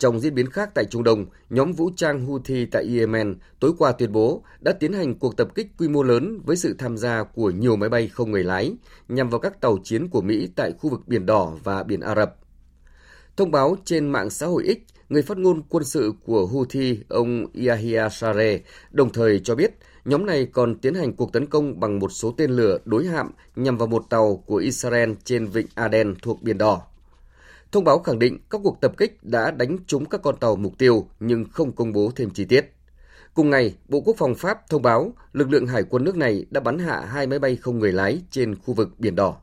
Trong 0.00 0.20
diễn 0.20 0.34
biến 0.34 0.50
khác 0.50 0.70
tại 0.74 0.84
Trung 0.90 1.04
Đông, 1.04 1.26
nhóm 1.50 1.72
vũ 1.72 1.90
trang 1.96 2.26
Houthi 2.26 2.66
tại 2.66 2.84
Yemen 2.98 3.34
tối 3.60 3.72
qua 3.78 3.92
tuyên 3.92 4.12
bố 4.12 4.42
đã 4.60 4.72
tiến 4.72 4.92
hành 4.92 5.18
cuộc 5.18 5.36
tập 5.36 5.48
kích 5.54 5.66
quy 5.78 5.88
mô 5.88 6.02
lớn 6.02 6.40
với 6.44 6.56
sự 6.56 6.74
tham 6.78 6.96
gia 6.96 7.22
của 7.22 7.50
nhiều 7.50 7.76
máy 7.76 7.88
bay 7.88 8.08
không 8.08 8.30
người 8.30 8.44
lái 8.44 8.72
nhằm 9.08 9.30
vào 9.30 9.40
các 9.40 9.60
tàu 9.60 9.78
chiến 9.84 10.08
của 10.08 10.20
Mỹ 10.20 10.48
tại 10.56 10.72
khu 10.78 10.90
vực 10.90 11.00
Biển 11.06 11.26
Đỏ 11.26 11.52
và 11.64 11.82
Biển 11.82 12.00
Ả 12.00 12.14
Rập. 12.14 12.36
Thông 13.36 13.50
báo 13.50 13.76
trên 13.84 14.08
mạng 14.08 14.30
xã 14.30 14.46
hội 14.46 14.64
X, 14.66 14.92
người 15.08 15.22
phát 15.22 15.38
ngôn 15.38 15.62
quân 15.68 15.84
sự 15.84 16.12
của 16.24 16.46
Houthi, 16.46 16.98
ông 17.08 17.46
Yahya 17.66 18.08
Sare, 18.08 18.60
đồng 18.90 19.12
thời 19.12 19.40
cho 19.40 19.54
biết 19.54 19.70
nhóm 20.04 20.26
này 20.26 20.46
còn 20.52 20.78
tiến 20.78 20.94
hành 20.94 21.16
cuộc 21.16 21.32
tấn 21.32 21.46
công 21.46 21.80
bằng 21.80 21.98
một 21.98 22.12
số 22.12 22.34
tên 22.36 22.50
lửa 22.50 22.78
đối 22.84 23.06
hạm 23.06 23.30
nhằm 23.56 23.78
vào 23.78 23.88
một 23.88 24.04
tàu 24.10 24.36
của 24.46 24.56
Israel 24.56 25.12
trên 25.24 25.46
vịnh 25.46 25.66
Aden 25.74 26.14
thuộc 26.22 26.42
Biển 26.42 26.58
Đỏ. 26.58 26.89
Thông 27.72 27.84
báo 27.84 27.98
khẳng 27.98 28.18
định 28.18 28.38
các 28.50 28.60
cuộc 28.64 28.80
tập 28.80 28.92
kích 28.96 29.18
đã 29.22 29.50
đánh 29.50 29.76
trúng 29.86 30.04
các 30.04 30.22
con 30.22 30.36
tàu 30.36 30.56
mục 30.56 30.78
tiêu 30.78 31.08
nhưng 31.20 31.44
không 31.52 31.72
công 31.72 31.92
bố 31.92 32.12
thêm 32.16 32.30
chi 32.30 32.44
tiết. 32.44 32.74
Cùng 33.34 33.50
ngày, 33.50 33.74
Bộ 33.88 34.00
Quốc 34.00 34.16
phòng 34.18 34.34
Pháp 34.34 34.68
thông 34.68 34.82
báo 34.82 35.12
lực 35.32 35.50
lượng 35.50 35.66
hải 35.66 35.82
quân 35.82 36.04
nước 36.04 36.16
này 36.16 36.46
đã 36.50 36.60
bắn 36.60 36.78
hạ 36.78 37.04
hai 37.12 37.26
máy 37.26 37.38
bay 37.38 37.56
không 37.56 37.78
người 37.78 37.92
lái 37.92 38.22
trên 38.30 38.54
khu 38.54 38.74
vực 38.74 38.88
Biển 38.98 39.16
Đỏ. 39.16 39.36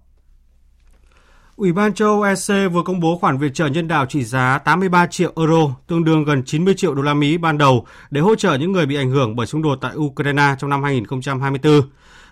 Ủy 1.56 1.74
ban 1.74 1.94
châu 1.94 2.08
Âu 2.08 2.22
EC 2.22 2.72
vừa 2.74 2.84
công 2.86 3.00
bố 3.00 3.18
khoản 3.18 3.38
viện 3.38 3.54
trợ 3.54 3.68
nhân 3.68 3.88
đạo 3.88 4.06
trị 4.10 4.24
giá 4.24 4.58
83 4.58 5.08
triệu 5.08 5.34
euro, 5.36 5.76
tương 5.88 6.04
đương 6.04 6.24
gần 6.24 6.44
90 6.46 6.74
triệu 6.78 6.96
đô 6.96 7.02
la 7.02 7.14
Mỹ 7.14 7.38
ban 7.38 7.58
đầu 7.58 7.86
để 8.12 8.22
hỗ 8.22 8.36
trợ 8.36 8.56
những 8.56 8.72
người 8.72 8.86
bị 8.86 8.96
ảnh 8.96 9.10
hưởng 9.10 9.36
bởi 9.36 9.48
xung 9.48 9.62
đột 9.62 9.78
tại 9.82 9.96
Ukraine 9.96 10.56
trong 10.60 10.70
năm 10.70 10.84
2024. 10.84 11.82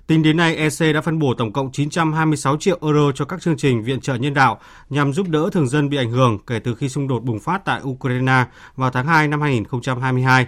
Tính 0.08 0.24
đến 0.24 0.38
nay, 0.38 0.56
EC 0.56 0.94
đã 0.94 1.02
phân 1.02 1.20
bổ 1.20 1.34
tổng 1.34 1.54
cộng 1.54 1.72
926 1.72 2.58
triệu 2.58 2.80
euro 2.82 3.12
cho 3.12 3.26
các 3.26 3.42
chương 3.42 3.58
trình 3.58 3.84
viện 3.84 4.02
trợ 4.02 4.16
nhân 4.16 4.34
đạo 4.34 4.60
nhằm 4.90 5.14
giúp 5.14 5.28
đỡ 5.30 5.50
thường 5.52 5.68
dân 5.68 5.90
bị 5.90 5.98
ảnh 5.98 6.12
hưởng 6.12 6.40
kể 6.48 6.60
từ 6.60 6.76
khi 6.76 6.90
xung 6.90 7.08
đột 7.08 7.24
bùng 7.24 7.40
phát 7.40 7.66
tại 7.66 7.82
Ukraine 7.84 8.46
vào 8.76 8.92
tháng 8.92 9.08
2 9.08 9.28
năm 9.28 9.42
2022. 9.42 10.48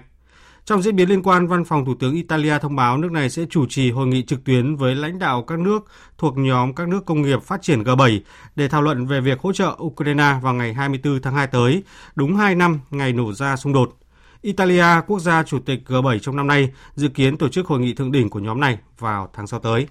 Trong 0.65 0.82
diễn 0.82 0.96
biến 0.96 1.10
liên 1.10 1.24
quan, 1.24 1.48
Văn 1.48 1.65
phòng 1.65 1.86
Thủ 1.86 1.96
tướng 2.00 2.13
Italia 2.13 2.60
thông 2.60 2.76
báo 2.76 2.98
nước 2.98 3.12
này 3.12 3.30
sẽ 3.30 3.46
chủ 3.50 3.65
trì 3.70 3.91
hội 3.91 4.08
nghị 4.08 4.24
trực 4.24 4.43
tuyến 4.43 4.76
với 4.76 4.96
lãnh 4.96 5.20
đạo 5.20 5.43
các 5.43 5.60
nước 5.60 5.86
thuộc 6.17 6.38
nhóm 6.38 6.74
các 6.74 6.88
nước 6.88 7.06
công 7.06 7.22
nghiệp 7.22 7.43
phát 7.43 7.62
triển 7.62 7.84
G7 7.84 8.20
để 8.56 8.67
thảo 8.67 8.82
luận 8.82 9.06
về 9.06 9.22
việc 9.22 9.39
hỗ 9.39 9.54
trợ 9.54 9.76
Ukraine 9.84 10.36
vào 10.41 10.54
ngày 10.54 10.74
24 10.74 11.22
tháng 11.22 11.36
2 11.36 11.48
tới, 11.48 11.84
đúng 12.15 12.36
2 12.36 12.56
năm 12.56 12.80
ngày 12.89 13.13
nổ 13.13 13.34
ra 13.34 13.56
xung 13.56 13.74
đột. 13.74 13.98
Italia, 14.41 15.02
quốc 15.08 15.19
gia 15.19 15.43
chủ 15.43 15.60
tịch 15.60 15.80
G7 15.86 16.19
trong 16.19 16.36
năm 16.36 16.47
nay, 16.47 16.71
dự 16.95 17.08
kiến 17.08 17.38
tổ 17.38 17.50
chức 17.50 17.67
hội 17.67 17.80
nghị 17.80 17.93
thượng 17.93 18.12
đỉnh 18.12 18.30
của 18.30 18.39
nhóm 18.39 18.60
này 18.60 18.78
vào 19.00 19.30
tháng 19.34 19.47
sau 19.47 19.60
tới. 19.60 19.88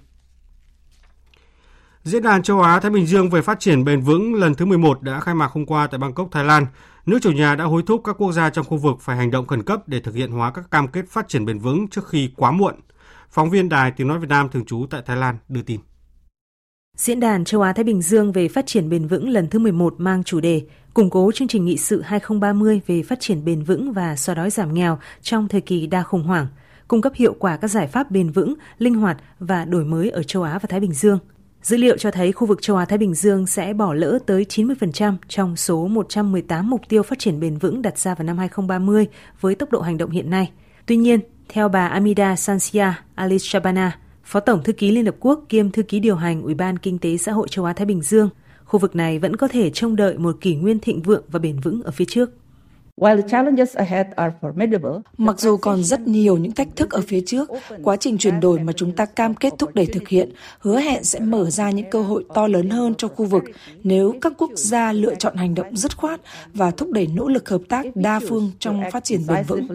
Diễn 2.03 2.23
đàn 2.23 2.43
châu 2.43 2.63
Á 2.63 2.81
Thái 2.81 2.91
Bình 2.91 3.07
Dương 3.07 3.31
về 3.31 3.43
phát 3.43 3.61
triển 3.61 3.85
bền 3.85 4.01
vững 4.01 4.35
lần 4.35 4.55
thứ 4.55 4.65
11 4.65 5.03
đã 5.03 5.21
khai 5.21 5.35
mạc 5.35 5.53
hôm 5.53 5.67
qua 5.67 5.87
tại 5.87 5.99
Bangkok, 5.99 6.29
Thái 6.31 6.45
Lan. 6.45 6.67
Nước 7.07 7.19
chủ 7.23 7.33
nhà 7.33 7.55
đã 7.55 7.65
hối 7.65 7.83
thúc 7.87 8.01
các 8.05 8.17
quốc 8.19 8.33
gia 8.33 8.51
trong 8.51 8.65
khu 8.65 8.77
vực 8.77 8.97
phải 9.01 9.17
hành 9.17 9.31
động 9.31 9.47
khẩn 9.47 9.63
cấp 9.63 9.89
để 9.89 10.01
thực 10.01 10.15
hiện 10.15 10.31
hóa 10.31 10.51
các 10.51 10.71
cam 10.71 10.89
kết 10.89 11.05
phát 11.09 11.29
triển 11.29 11.45
bền 11.45 11.59
vững 11.59 11.89
trước 11.89 12.09
khi 12.09 12.31
quá 12.37 12.51
muộn. 12.51 12.75
Phóng 13.31 13.51
viên 13.51 13.69
Đài 13.69 13.91
Tiếng 13.91 14.09
Nói 14.09 14.19
Việt 14.19 14.29
Nam 14.29 14.49
thường 14.49 14.65
trú 14.65 14.87
tại 14.91 15.03
Thái 15.07 15.17
Lan 15.17 15.39
đưa 15.49 15.63
tin. 15.63 15.81
Diễn 16.97 17.21
đàn 17.21 17.45
châu 17.45 17.63
Á 17.63 17.73
Thái 17.73 17.85
Bình 17.85 18.03
Dương 18.03 18.33
về 18.33 18.49
phát 18.49 18.67
triển 18.67 18.89
bền 18.89 19.07
vững 19.07 19.29
lần 19.29 19.49
thứ 19.49 19.59
11 19.59 19.95
mang 19.99 20.25
chủ 20.25 20.41
đề 20.41 20.63
củng 20.97 21.11
cố 21.11 21.33
chương 21.35 21.49
trình 21.49 21.65
nghị 21.65 21.77
sự 21.77 22.03
2030 22.03 22.81
về 22.87 23.03
phát 23.03 23.21
triển 23.21 23.45
bền 23.45 23.63
vững 23.63 23.93
và 23.93 24.17
xóa 24.17 24.35
đói 24.35 24.51
giảm 24.51 24.75
nghèo 24.75 24.99
trong 25.23 25.49
thời 25.49 25.61
kỳ 25.61 25.87
đa 25.87 26.03
khủng 26.03 26.23
hoảng, 26.23 26.47
cung 26.89 27.01
cấp 27.03 27.13
hiệu 27.17 27.35
quả 27.39 27.57
các 27.57 27.69
giải 27.69 27.87
pháp 27.87 28.11
bền 28.11 28.31
vững, 28.31 28.55
linh 28.79 28.95
hoạt 28.95 29.17
và 29.39 29.65
đổi 29.65 29.85
mới 29.85 30.11
ở 30.11 30.23
châu 30.23 30.43
Á 30.43 30.59
và 30.59 30.67
Thái 30.69 30.81
Bình 30.81 30.93
Dương. 30.93 31.19
Dữ 31.63 31.77
liệu 31.77 31.97
cho 31.99 32.11
thấy 32.11 32.33
khu 32.33 32.47
vực 32.47 32.59
châu 32.63 32.77
Á-Thái 32.77 32.99
Bình 32.99 33.15
Dương 33.15 33.47
sẽ 33.47 33.75
bỏ 33.75 33.95
lỡ 33.95 34.19
tới 34.27 34.47
90% 34.49 35.17
trong 35.29 35.57
số 35.57 35.87
118 35.87 36.71
mục 36.71 36.81
tiêu 36.89 37.03
phát 37.03 37.19
triển 37.19 37.41
bền 37.41 37.59
vững 37.59 37.83
đặt 37.83 37.99
ra 37.99 38.15
vào 38.15 38.25
năm 38.25 38.39
2030 38.39 39.07
với 39.41 39.55
tốc 39.55 39.71
độ 39.71 39.81
hành 39.81 39.99
động 39.99 40.11
hiện 40.11 40.31
nay. 40.31 40.51
Tuy 40.87 40.97
nhiên, 40.97 41.21
theo 41.49 41.69
bà 41.69 41.89
Amida 41.89 42.37
Sansia 42.37 42.93
Ali 43.15 43.39
Shabana, 43.39 43.99
Phó 44.25 44.41
Tổng 44.41 44.63
Thư 44.63 44.73
ký 44.73 44.91
Liên 44.91 45.07
Hợp 45.07 45.17
Quốc 45.21 45.45
kiêm 45.49 45.71
Thư 45.71 45.83
ký 45.83 46.01
điều 46.01 46.17
hành 46.17 46.43
Ủy 46.43 46.55
ban 46.55 46.79
Kinh 46.79 46.99
tế 46.99 47.17
Xã 47.17 47.33
hội 47.33 47.49
châu 47.51 47.65
Á-Thái 47.65 47.87
Bình 47.87 48.03
Dương, 48.03 48.29
khu 48.67 48.81
vực 48.81 48.97
này 48.97 49.19
vẫn 49.19 49.37
có 49.37 49.49
thể 49.49 49.71
trông 49.71 49.97
đợi 49.97 50.19
một 50.19 50.37
kỷ 50.41 50.55
nguyên 50.55 50.79
thịnh 50.79 51.03
vượng 51.03 51.25
và 51.29 51.39
bền 51.39 51.61
vững 51.61 51.83
ở 51.83 51.91
phía 51.91 52.05
trước. 52.05 52.31
Mặc 55.19 55.41
dù 55.41 55.57
còn 55.57 55.85
rất 55.85 56.01
nhiều 56.01 56.37
những 56.37 56.53
thách 56.53 56.77
thức 56.77 56.91
ở 56.91 57.01
phía 57.01 57.21
trước, 57.27 57.51
quá 57.83 57.97
trình 57.97 58.19
chuyển 58.19 58.41
đổi 58.41 58.59
mà 58.59 58.73
chúng 58.73 58.93
ta 58.93 59.05
cam 59.05 59.35
kết 59.35 59.53
thúc 59.59 59.75
đẩy 59.75 59.87
thực 59.87 60.09
hiện 60.09 60.31
hứa 60.59 60.81
hẹn 60.81 61.05
sẽ 61.05 61.21
mở 61.21 61.51
ra 61.51 61.71
những 61.71 61.91
cơ 61.91 62.03
hội 62.03 62.25
to 62.35 62.47
lớn 62.47 62.71
hơn 62.71 62.95
cho 62.95 63.09
khu 63.09 63.25
vực 63.25 63.45
nếu 63.83 64.15
các 64.21 64.33
quốc 64.39 64.51
gia 64.55 64.93
lựa 64.93 65.15
chọn 65.15 65.37
hành 65.37 65.55
động 65.55 65.77
dứt 65.77 65.97
khoát 65.97 66.21
và 66.55 66.71
thúc 66.71 66.91
đẩy 66.93 67.07
nỗ 67.07 67.29
lực 67.29 67.49
hợp 67.49 67.61
tác 67.69 67.87
đa 67.95 68.21
phương 68.29 68.51
trong 68.59 68.83
phát 68.93 69.05
triển 69.05 69.21
bền 69.29 69.45
vững 69.45 69.69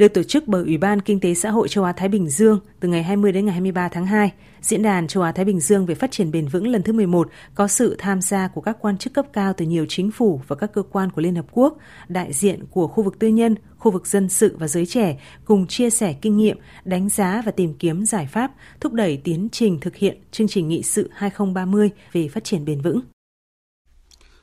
được 0.00 0.14
tổ 0.14 0.22
chức 0.22 0.48
bởi 0.48 0.62
Ủy 0.62 0.78
ban 0.78 1.00
Kinh 1.00 1.20
tế 1.20 1.34
Xã 1.34 1.50
hội 1.50 1.68
châu 1.68 1.84
Á 1.84 1.92
Thái 1.92 2.08
Bình 2.08 2.28
Dương 2.28 2.60
từ 2.80 2.88
ngày 2.88 3.02
20 3.02 3.32
đến 3.32 3.46
ngày 3.46 3.52
23 3.52 3.88
tháng 3.88 4.06
2. 4.06 4.32
Diễn 4.60 4.82
đàn 4.82 5.06
châu 5.06 5.22
Á 5.22 5.32
Thái 5.32 5.44
Bình 5.44 5.60
Dương 5.60 5.86
về 5.86 5.94
phát 5.94 6.10
triển 6.10 6.30
bền 6.30 6.48
vững 6.48 6.68
lần 6.68 6.82
thứ 6.82 6.92
11 6.92 7.28
có 7.54 7.68
sự 7.68 7.96
tham 7.98 8.20
gia 8.20 8.48
của 8.48 8.60
các 8.60 8.76
quan 8.80 8.98
chức 8.98 9.12
cấp 9.12 9.26
cao 9.32 9.52
từ 9.56 9.64
nhiều 9.64 9.86
chính 9.88 10.10
phủ 10.10 10.40
và 10.48 10.56
các 10.56 10.72
cơ 10.72 10.82
quan 10.82 11.10
của 11.10 11.22
Liên 11.22 11.34
Hợp 11.34 11.46
Quốc, 11.50 11.78
đại 12.08 12.32
diện 12.32 12.64
của 12.70 12.86
khu 12.86 13.02
vực 13.02 13.18
tư 13.18 13.28
nhân, 13.28 13.54
khu 13.78 13.92
vực 13.92 14.06
dân 14.06 14.28
sự 14.28 14.56
và 14.58 14.68
giới 14.68 14.86
trẻ 14.86 15.20
cùng 15.44 15.66
chia 15.66 15.90
sẻ 15.90 16.12
kinh 16.12 16.36
nghiệm, 16.36 16.58
đánh 16.84 17.08
giá 17.08 17.42
và 17.46 17.52
tìm 17.52 17.74
kiếm 17.74 18.04
giải 18.04 18.28
pháp 18.32 18.52
thúc 18.80 18.92
đẩy 18.92 19.16
tiến 19.16 19.48
trình 19.52 19.80
thực 19.80 19.96
hiện 19.96 20.22
chương 20.30 20.48
trình 20.48 20.68
nghị 20.68 20.82
sự 20.82 21.10
2030 21.14 21.90
về 22.12 22.28
phát 22.28 22.44
triển 22.44 22.64
bền 22.64 22.80
vững. 22.80 23.00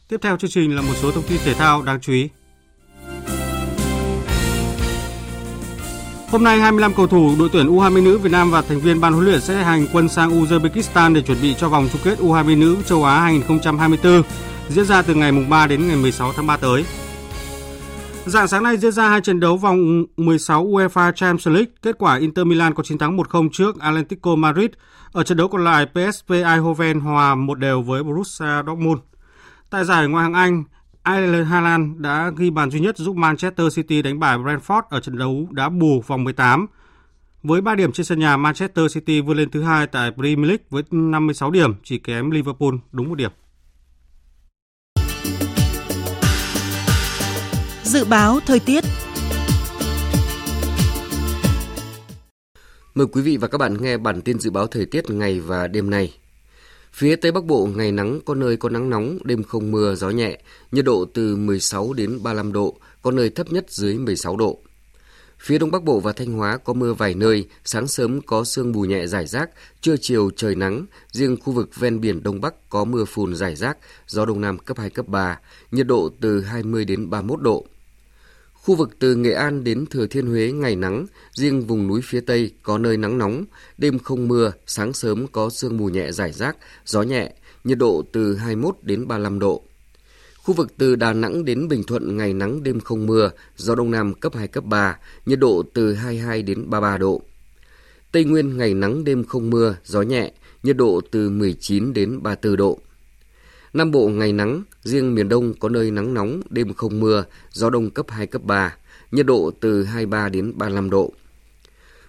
Tiếp 0.07 0.17
theo 0.21 0.37
chương 0.37 0.51
trình 0.51 0.75
là 0.75 0.81
một 0.81 0.93
số 0.95 1.11
thông 1.11 1.23
tin 1.29 1.39
thể 1.45 1.53
thao 1.53 1.81
đáng 1.81 1.99
chú 2.01 2.13
ý. 2.13 2.29
Hôm 6.31 6.43
nay 6.43 6.59
25 6.59 6.93
cầu 6.93 7.07
thủ 7.07 7.35
đội 7.39 7.49
tuyển 7.51 7.67
U20 7.67 8.03
nữ 8.03 8.17
Việt 8.17 8.31
Nam 8.31 8.51
và 8.51 8.61
thành 8.61 8.79
viên 8.79 9.01
ban 9.01 9.13
huấn 9.13 9.25
luyện 9.25 9.41
sẽ 9.41 9.63
hành 9.63 9.85
quân 9.93 10.09
sang 10.09 10.41
Uzbekistan 10.41 11.13
để 11.13 11.21
chuẩn 11.21 11.41
bị 11.41 11.55
cho 11.57 11.69
vòng 11.69 11.87
chung 11.91 12.01
kết 12.03 12.19
U20 12.19 12.59
nữ 12.59 12.77
châu 12.85 13.03
Á 13.03 13.19
2024 13.19 14.21
diễn 14.69 14.85
ra 14.85 15.01
từ 15.01 15.15
ngày 15.15 15.31
3 15.49 15.67
đến 15.67 15.87
ngày 15.87 15.97
16 15.97 16.33
tháng 16.33 16.47
3 16.47 16.57
tới. 16.57 16.85
Dạng 18.25 18.47
sáng 18.47 18.63
nay 18.63 18.77
diễn 18.77 18.91
ra 18.91 19.09
hai 19.09 19.21
trận 19.21 19.39
đấu 19.39 19.57
vòng 19.57 20.05
16 20.17 20.65
UEFA 20.65 21.11
Champions 21.11 21.47
League. 21.47 21.71
Kết 21.81 21.95
quả 21.99 22.17
Inter 22.17 22.45
Milan 22.45 22.73
có 22.73 22.83
chiến 22.83 22.97
thắng 22.97 23.17
1-0 23.17 23.49
trước 23.53 23.79
Atletico 23.79 24.35
Madrid. 24.35 24.69
Ở 25.11 25.23
trận 25.23 25.37
đấu 25.37 25.47
còn 25.47 25.63
lại, 25.63 25.85
PSV 25.85 26.33
Eindhoven 26.33 26.99
hòa 26.99 27.35
một 27.35 27.59
đều 27.59 27.81
với 27.81 28.03
Borussia 28.03 28.63
Dortmund. 28.67 28.99
Tại 29.69 29.85
giải 29.85 30.07
Ngoại 30.07 30.23
hạng 30.23 30.33
Anh, 30.33 30.63
Ireland 31.15 31.47
Haaland 31.47 31.97
đã 31.97 32.31
ghi 32.37 32.49
bàn 32.49 32.71
duy 32.71 32.79
nhất 32.79 32.97
giúp 32.97 33.15
Manchester 33.15 33.75
City 33.75 34.01
đánh 34.01 34.19
bại 34.19 34.37
Brentford 34.37 34.81
ở 34.89 34.99
trận 34.99 35.17
đấu 35.17 35.47
đá 35.51 35.69
bù 35.69 36.01
vòng 36.07 36.23
18. 36.23 36.67
Với 37.43 37.61
3 37.61 37.75
điểm 37.75 37.91
trên 37.91 38.05
sân 38.05 38.19
nhà, 38.19 38.37
Manchester 38.37 38.93
City 38.93 39.21
vươn 39.21 39.37
lên 39.37 39.51
thứ 39.51 39.63
hai 39.63 39.87
tại 39.87 40.11
Premier 40.11 40.47
League 40.47 40.63
với 40.69 40.83
56 40.91 41.51
điểm, 41.51 41.73
chỉ 41.83 41.97
kém 41.99 42.31
Liverpool 42.31 42.73
đúng 42.91 43.09
một 43.09 43.15
điểm. 43.15 43.31
Dự 47.83 48.05
báo 48.05 48.39
thời 48.45 48.59
tiết 48.59 48.83
Mời 52.95 53.07
quý 53.11 53.21
vị 53.21 53.37
và 53.37 53.47
các 53.47 53.57
bạn 53.57 53.77
nghe 53.81 53.97
bản 53.97 54.21
tin 54.21 54.39
dự 54.39 54.51
báo 54.51 54.67
thời 54.67 54.85
tiết 54.85 55.09
ngày 55.09 55.39
và 55.39 55.67
đêm 55.67 55.89
nay. 55.89 56.13
Phía 56.97 57.15
Tây 57.15 57.31
Bắc 57.31 57.45
Bộ 57.45 57.69
ngày 57.75 57.91
nắng 57.91 58.19
có 58.25 58.35
nơi 58.35 58.57
có 58.57 58.69
nắng 58.69 58.89
nóng, 58.89 59.17
đêm 59.23 59.43
không 59.43 59.71
mưa, 59.71 59.95
gió 59.95 60.09
nhẹ, 60.09 60.39
nhiệt 60.71 60.85
độ 60.85 61.05
từ 61.13 61.35
16 61.35 61.93
đến 61.93 62.23
35 62.23 62.53
độ, 62.53 62.77
có 63.01 63.11
nơi 63.11 63.29
thấp 63.29 63.51
nhất 63.51 63.65
dưới 63.69 63.97
16 63.97 64.37
độ. 64.37 64.59
Phía 65.39 65.57
Đông 65.57 65.71
Bắc 65.71 65.83
Bộ 65.83 65.99
và 65.99 66.11
Thanh 66.11 66.33
Hóa 66.33 66.57
có 66.57 66.73
mưa 66.73 66.93
vài 66.93 67.13
nơi, 67.13 67.47
sáng 67.65 67.87
sớm 67.87 68.21
có 68.21 68.43
sương 68.43 68.71
mù 68.71 68.81
nhẹ 68.81 69.07
rải 69.07 69.27
rác, 69.27 69.49
trưa 69.81 69.95
chiều 70.01 70.29
trời 70.35 70.55
nắng, 70.55 70.85
riêng 71.11 71.37
khu 71.43 71.53
vực 71.53 71.75
ven 71.75 72.01
biển 72.01 72.23
Đông 72.23 72.41
Bắc 72.41 72.69
có 72.69 72.85
mưa 72.85 73.05
phùn 73.05 73.35
rải 73.35 73.55
rác, 73.55 73.77
gió 74.07 74.25
Đông 74.25 74.41
Nam 74.41 74.57
cấp 74.57 74.77
2, 74.77 74.89
cấp 74.89 75.07
3, 75.07 75.39
nhiệt 75.71 75.87
độ 75.87 76.09
từ 76.21 76.41
20 76.41 76.85
đến 76.85 77.09
31 77.09 77.41
độ. 77.41 77.65
Khu 78.67 78.75
vực 78.75 78.99
từ 78.99 79.15
Nghệ 79.15 79.31
An 79.31 79.63
đến 79.63 79.85
Thừa 79.85 80.07
Thiên 80.07 80.25
Huế 80.27 80.51
ngày 80.51 80.75
nắng, 80.75 81.05
riêng 81.31 81.61
vùng 81.61 81.87
núi 81.87 82.01
phía 82.03 82.19
Tây 82.19 82.51
có 82.63 82.77
nơi 82.77 82.97
nắng 82.97 83.17
nóng, 83.17 83.45
đêm 83.77 83.99
không 83.99 84.27
mưa, 84.27 84.51
sáng 84.65 84.93
sớm 84.93 85.27
có 85.27 85.49
sương 85.49 85.77
mù 85.77 85.89
nhẹ 85.89 86.11
rải 86.11 86.31
rác, 86.31 86.57
gió 86.85 87.01
nhẹ, 87.01 87.33
nhiệt 87.63 87.77
độ 87.77 88.03
từ 88.11 88.35
21 88.35 88.75
đến 88.81 89.07
35 89.07 89.39
độ. 89.39 89.63
Khu 90.43 90.53
vực 90.53 90.77
từ 90.77 90.95
Đà 90.95 91.13
Nẵng 91.13 91.45
đến 91.45 91.67
Bình 91.67 91.83
Thuận 91.83 92.17
ngày 92.17 92.33
nắng 92.33 92.63
đêm 92.63 92.79
không 92.79 93.05
mưa, 93.05 93.31
gió 93.57 93.75
Đông 93.75 93.91
Nam 93.91 94.13
cấp 94.13 94.35
2, 94.35 94.47
cấp 94.47 94.63
3, 94.63 94.97
nhiệt 95.25 95.39
độ 95.39 95.63
từ 95.73 95.93
22 95.93 96.41
đến 96.41 96.69
33 96.69 96.97
độ. 96.97 97.21
Tây 98.11 98.23
Nguyên 98.23 98.57
ngày 98.57 98.73
nắng 98.73 99.03
đêm 99.03 99.23
không 99.23 99.49
mưa, 99.49 99.75
gió 99.83 100.01
nhẹ, 100.01 100.31
nhiệt 100.63 100.77
độ 100.77 101.01
từ 101.11 101.29
19 101.29 101.93
đến 101.93 102.23
34 102.23 102.57
độ. 102.57 102.79
Nam 103.73 103.91
Bộ 103.91 104.07
ngày 104.07 104.33
nắng, 104.33 104.63
riêng 104.83 105.15
miền 105.15 105.29
Đông 105.29 105.53
có 105.53 105.69
nơi 105.69 105.91
nắng 105.91 106.13
nóng, 106.13 106.41
đêm 106.49 106.73
không 106.73 106.99
mưa, 106.99 107.25
gió 107.51 107.69
đông 107.69 107.89
cấp 107.89 108.05
2, 108.09 108.27
cấp 108.27 108.43
3, 108.43 108.75
nhiệt 109.11 109.25
độ 109.25 109.51
từ 109.59 109.83
23 109.83 110.29
đến 110.29 110.53
35 110.55 110.89
độ. 110.89 111.13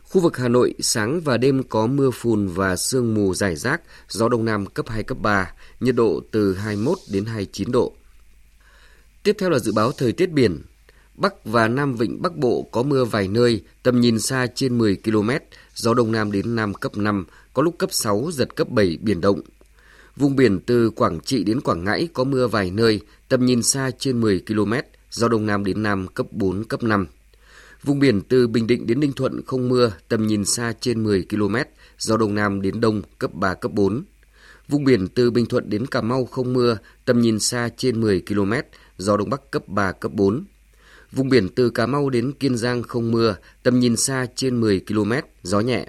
Khu 0.03 0.21
vực 0.21 0.37
Hà 0.37 0.49
Nội 0.49 0.75
sáng 0.81 1.21
và 1.21 1.37
đêm 1.37 1.63
có 1.63 1.87
mưa 1.87 2.11
phùn 2.11 2.49
và 2.49 2.77
sương 2.77 3.15
mù 3.15 3.35
rải 3.35 3.57
rác, 3.57 3.81
gió 4.09 4.29
đông 4.29 4.45
nam 4.45 4.67
cấp 4.67 4.89
2, 4.89 5.03
cấp 5.03 5.19
3, 5.21 5.53
nhiệt 5.81 5.95
độ 5.95 6.21
từ 6.31 6.55
21 6.55 6.99
đến 7.13 7.25
29 7.25 7.73
độ. 7.73 7.93
Tiếp 9.23 9.37
theo 9.39 9.51
là 9.51 9.59
dự 9.59 9.73
báo 9.73 9.93
thời 9.93 10.13
tiết 10.13 10.33
biển. 10.33 10.63
Bắc 11.15 11.45
và 11.45 11.69
Nam 11.69 11.97
Vịnh 11.97 12.23
Bắc 12.23 12.37
Bộ 12.37 12.69
có 12.73 12.83
mưa 12.83 13.05
vài 13.05 13.29
nơi, 13.29 13.63
tầm 13.83 14.01
nhìn 14.01 14.21
xa 14.21 14.47
trên 14.55 14.79
10 14.79 14.97
km, 15.05 15.31
gió 15.75 15.95
đông 15.95 16.13
nam 16.13 16.33
đến 16.33 16.57
nam 16.57 16.75
cấp 16.75 16.97
5, 16.97 17.27
có 17.55 17.63
lúc 17.63 17.79
cấp 17.79 17.93
6, 17.93 18.31
giật 18.33 18.57
cấp 18.57 18.69
7, 18.71 18.99
biển 19.01 19.21
động, 19.21 19.41
Vùng 20.19 20.37
biển 20.37 20.61
từ 20.61 20.91
Quảng 20.91 21.21
Trị 21.21 21.45
đến 21.45 21.61
Quảng 21.61 21.85
Ngãi 21.85 22.09
có 22.13 22.25
mưa 22.25 22.47
vài 22.47 22.71
nơi, 22.71 23.01
tầm 23.29 23.47
nhìn 23.47 23.63
xa 23.63 23.91
trên 23.99 24.21
10 24.21 24.43
km, 24.47 24.73
gió 25.11 25.29
đông 25.29 25.47
nam 25.47 25.65
đến 25.65 25.83
nam 25.83 26.07
cấp 26.09 26.27
4, 26.31 26.65
cấp 26.65 26.83
5. 26.83 27.07
Vùng 27.83 27.99
biển 27.99 28.21
từ 28.29 28.49
Bình 28.49 28.67
Định 28.67 28.87
đến 28.87 29.01
Ninh 29.01 29.13
Thuận 29.13 29.41
không 29.47 29.69
mưa, 29.69 29.93
tầm 30.09 30.27
nhìn 30.27 30.45
xa 30.45 30.73
trên 30.81 31.05
10 31.05 31.27
km, 31.31 31.57
gió 31.99 32.17
đông 32.17 32.35
nam 32.35 32.63
đến 32.63 32.81
đông 32.81 33.03
cấp 33.19 33.35
3, 33.35 33.55
cấp 33.55 33.73
4. 33.73 34.05
Vùng 34.69 34.85
biển 34.85 35.09
từ 35.09 35.31
Bình 35.31 35.47
Thuận 35.47 35.71
đến 35.71 35.87
Cà 35.87 36.01
Mau 36.01 36.25
không 36.25 36.53
mưa, 36.53 36.79
tầm 37.05 37.21
nhìn 37.21 37.41
xa 37.41 37.69
trên 37.77 38.01
10 38.01 38.23
km, 38.29 38.53
gió 38.97 39.17
đông 39.17 39.31
bắc 39.31 39.51
cấp 39.51 39.69
3, 39.69 39.93
cấp 39.93 40.13
4. 40.15 40.45
Vùng 41.13 41.29
biển 41.29 41.49
từ 41.49 41.71
Cà 41.71 41.87
Mau 41.87 42.11
đến 42.11 42.33
Kiên 42.33 42.57
Giang 42.57 42.83
không 42.83 43.11
mưa, 43.11 43.37
tầm 43.63 43.81
nhìn 43.81 43.97
xa 43.97 44.27
trên 44.35 44.61
10 44.61 44.81
km, 44.81 45.13
gió 45.43 45.61
nhẹ. 45.61 45.89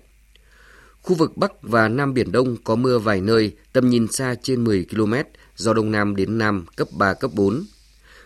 Khu 1.02 1.16
vực 1.16 1.38
Bắc 1.38 1.52
và 1.62 1.88
Nam 1.88 2.14
Biển 2.14 2.32
Đông 2.32 2.58
có 2.64 2.76
mưa 2.76 3.00
vài 3.00 3.22
nơi, 3.22 3.56
tầm 3.74 3.90
nhìn 3.90 4.08
xa 4.08 4.36
trên 4.42 4.64
10 4.64 4.86
km, 4.92 5.14
gió 5.56 5.74
Đông 5.74 5.92
Nam 5.92 6.16
đến 6.16 6.38
Nam 6.38 6.66
cấp 6.76 6.88
3, 6.92 7.14
cấp 7.14 7.32
4. 7.34 7.64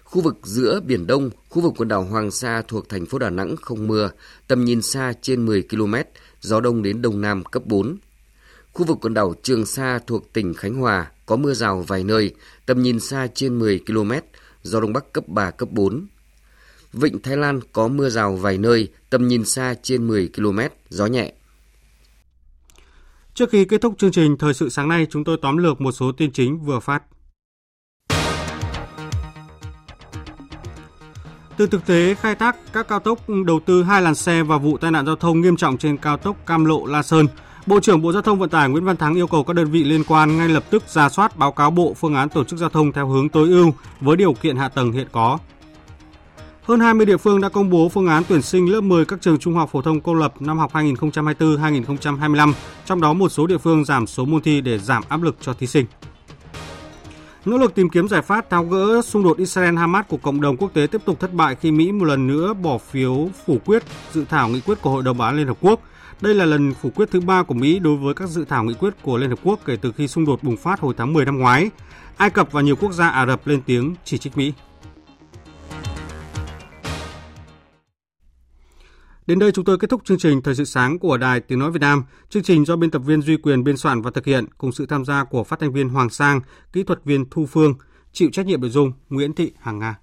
Khu 0.04 0.22
vực 0.22 0.36
giữa 0.44 0.80
Biển 0.80 1.08
Đông, 1.08 1.30
khu 1.50 1.62
vực 1.62 1.74
quần 1.78 1.88
đảo 1.88 2.04
Hoàng 2.04 2.32
Sa 2.32 2.62
thuộc 2.68 2.90
thành 2.90 3.06
phố 3.06 3.20
Đà 3.20 3.30
Nẵng 3.30 3.56
không 3.62 3.88
mưa, 3.88 4.10
tầm 4.48 4.66
nhìn 4.66 4.82
xa 4.82 5.14
trên 5.22 5.46
10 5.46 5.64
km, 5.70 5.96
gió 6.42 6.60
Đông 6.62 6.84
đến 6.84 7.02
Đông 7.02 7.22
Nam 7.22 7.44
cấp 7.44 7.64
4. 7.66 7.98
Khu 8.74 8.86
vực 8.86 8.98
quần 9.02 9.14
đảo 9.14 9.36
Trường 9.44 9.66
Sa 9.66 10.00
thuộc 10.08 10.34
tỉnh 10.34 10.54
Khánh 10.54 10.74
Hòa 10.74 11.12
có 11.26 11.36
mưa 11.36 11.54
rào 11.54 11.82
vài 11.82 12.04
nơi, 12.04 12.36
tầm 12.66 12.82
nhìn 12.82 13.00
xa 13.00 13.28
trên 13.36 13.60
10 13.60 13.80
km, 13.88 14.12
gió 14.64 14.80
Đông 14.80 14.94
Bắc 14.94 15.14
cấp 15.14 15.28
3, 15.28 15.52
cấp 15.52 15.70
4. 15.72 16.08
Vịnh 16.94 17.22
Thái 17.22 17.38
Lan 17.38 17.60
có 17.74 17.88
mưa 17.88 18.10
rào 18.10 18.36
vài 18.36 18.58
nơi, 18.58 18.88
tầm 19.10 19.28
nhìn 19.28 19.46
xa 19.46 19.76
trên 19.84 20.08
10 20.08 20.30
km, 20.36 20.60
gió 20.90 21.06
nhẹ. 21.06 21.34
Trước 23.36 23.50
khi 23.50 23.66
kết 23.66 23.82
thúc 23.82 23.94
chương 23.98 24.12
trình 24.12 24.38
Thời 24.38 24.54
sự 24.54 24.70
sáng 24.70 24.90
nay, 24.90 25.08
chúng 25.10 25.24
tôi 25.24 25.38
tóm 25.42 25.58
lược 25.58 25.82
một 25.82 25.92
số 25.92 26.12
tin 26.12 26.32
chính 26.32 26.60
vừa 26.60 26.80
phát. 26.80 27.04
Từ 31.58 31.68
thực 31.68 31.86
tế 31.86 32.16
khai 32.16 32.36
thác 32.36 32.56
các 32.74 32.88
cao 32.88 33.00
tốc 33.00 33.20
đầu 33.46 33.60
tư 33.66 33.84
hai 33.84 34.02
làn 34.02 34.16
xe 34.16 34.44
và 34.44 34.58
vụ 34.58 34.78
tai 34.78 34.92
nạn 34.92 35.06
giao 35.06 35.16
thông 35.16 35.42
nghiêm 35.42 35.56
trọng 35.56 35.78
trên 35.78 35.98
cao 35.98 36.18
tốc 36.18 36.46
Cam 36.46 36.66
Lộ 36.66 36.86
La 36.86 37.04
Sơn, 37.04 37.28
Bộ 37.66 37.80
trưởng 37.80 38.02
Bộ 38.02 38.12
Giao 38.12 38.22
thông 38.22 38.40
Vận 38.40 38.50
tải 38.50 38.70
Nguyễn 38.70 38.86
Văn 38.86 38.98
Thắng 38.98 39.16
yêu 39.16 39.28
cầu 39.28 39.44
các 39.44 39.54
đơn 39.54 39.72
vị 39.72 39.84
liên 39.84 40.04
quan 40.04 40.38
ngay 40.38 40.50
lập 40.50 40.64
tức 40.70 40.84
ra 40.88 41.10
soát 41.10 41.38
báo 41.38 41.52
cáo 41.52 41.72
Bộ 41.72 41.94
phương 41.94 42.16
án 42.16 42.30
tổ 42.30 42.44
chức 42.44 42.60
giao 42.60 42.70
thông 42.70 42.92
theo 42.92 43.08
hướng 43.08 43.30
tối 43.30 43.50
ưu 43.50 43.74
với 44.02 44.18
điều 44.18 44.34
kiện 44.34 44.58
hạ 44.58 44.70
tầng 44.70 44.92
hiện 44.92 45.08
có, 45.12 45.38
hơn 46.64 46.80
20 46.80 47.06
địa 47.06 47.18
phương 47.18 47.42
đã 47.42 47.50
công 47.50 47.70
bố 47.70 47.90
phương 47.90 48.08
án 48.08 48.24
tuyển 48.28 48.42
sinh 48.42 48.72
lớp 48.72 48.82
10 48.82 49.06
các 49.06 49.22
trường 49.22 49.40
trung 49.40 49.56
học 49.56 49.70
phổ 49.72 49.82
thông 49.82 50.02
công 50.02 50.16
lập 50.16 50.34
năm 50.40 50.58
học 50.58 50.74
2024-2025, 50.74 52.54
trong 52.86 53.02
đó 53.02 53.14
một 53.14 53.30
số 53.30 53.48
địa 53.48 53.58
phương 53.58 53.86
giảm 53.86 54.08
số 54.08 54.26
môn 54.26 54.42
thi 54.42 54.62
để 54.62 54.80
giảm 54.80 55.04
áp 55.10 55.22
lực 55.22 55.36
cho 55.42 55.54
thí 55.54 55.68
sinh. 55.68 55.86
Nỗ 57.46 57.58
lực 57.58 57.76
tìm 57.76 57.90
kiếm 57.90 58.08
giải 58.08 58.22
pháp 58.22 58.50
tháo 58.50 58.66
gỡ 58.66 59.02
xung 59.02 59.24
đột 59.24 59.38
Israel-Hamas 59.38 60.04
của 60.04 60.18
cộng 60.18 60.42
đồng 60.42 60.58
quốc 60.58 60.74
tế 60.74 60.88
tiếp 60.88 61.02
tục 61.06 61.20
thất 61.20 61.34
bại 61.34 61.56
khi 61.56 61.72
Mỹ 61.72 61.92
một 61.92 62.06
lần 62.06 62.28
nữa 62.28 62.54
bỏ 62.54 62.78
phiếu 62.78 63.30
phủ 63.46 63.58
quyết 63.66 63.84
dự 64.14 64.26
thảo 64.30 64.50
nghị 64.50 64.62
quyết 64.62 64.82
của 64.82 64.90
Hội 64.90 65.04
đồng 65.04 65.18
Bảo 65.18 65.28
an 65.28 65.38
Liên 65.38 65.48
Hợp 65.48 65.58
Quốc. 65.62 65.82
Đây 66.22 66.36
là 66.36 66.46
lần 66.46 66.74
phủ 66.82 66.90
quyết 66.96 67.12
thứ 67.12 67.22
ba 67.22 67.44
của 67.44 67.54
Mỹ 67.54 67.80
đối 67.80 67.96
với 67.96 68.14
các 68.14 68.30
dự 68.30 68.46
thảo 68.46 68.64
nghị 68.64 68.74
quyết 68.74 68.94
của 69.02 69.18
Liên 69.18 69.30
Hợp 69.30 69.40
Quốc 69.44 69.60
kể 69.66 69.78
từ 69.82 69.92
khi 69.92 70.08
xung 70.08 70.26
đột 70.26 70.44
bùng 70.44 70.58
phát 70.58 70.80
hồi 70.80 70.94
tháng 70.98 71.14
10 71.14 71.26
năm 71.26 71.40
ngoái. 71.40 71.70
Ai 72.18 72.30
Cập 72.30 72.52
và 72.52 72.62
nhiều 72.62 72.76
quốc 72.76 72.92
gia 72.92 73.10
Ả 73.10 73.26
Rập 73.26 73.48
lên 73.48 73.62
tiếng 73.66 73.96
chỉ 74.04 74.18
trích 74.18 74.38
Mỹ. 74.38 74.54
Đến 79.28 79.40
đây 79.40 79.52
chúng 79.52 79.66
tôi 79.66 79.78
kết 79.78 79.90
thúc 79.90 80.02
chương 80.06 80.18
trình 80.18 80.42
Thời 80.42 80.56
sự 80.56 80.66
sáng 80.66 81.00
của 81.00 81.18
Đài 81.18 81.40
Tiếng 81.40 81.60
Nói 81.60 81.72
Việt 81.72 81.82
Nam. 81.82 82.04
Chương 82.30 82.44
trình 82.44 82.66
do 82.66 82.76
biên 82.76 82.92
tập 82.92 83.00
viên 83.00 83.22
Duy 83.22 83.38
Quyền 83.38 83.64
biên 83.64 83.78
soạn 83.78 84.02
và 84.02 84.12
thực 84.12 84.26
hiện 84.26 84.46
cùng 84.58 84.72
sự 84.72 84.86
tham 84.86 85.06
gia 85.06 85.24
của 85.24 85.44
phát 85.44 85.60
thanh 85.60 85.74
viên 85.74 85.90
Hoàng 85.90 86.10
Sang, 86.10 86.42
kỹ 86.74 86.84
thuật 86.84 87.06
viên 87.06 87.26
Thu 87.30 87.46
Phương, 87.46 87.74
chịu 88.12 88.30
trách 88.32 88.46
nhiệm 88.46 88.62
nội 88.62 88.70
dung 88.70 88.92
Nguyễn 89.10 89.34
Thị 89.34 89.52
Hằng 89.60 89.80
Nga. 89.80 89.96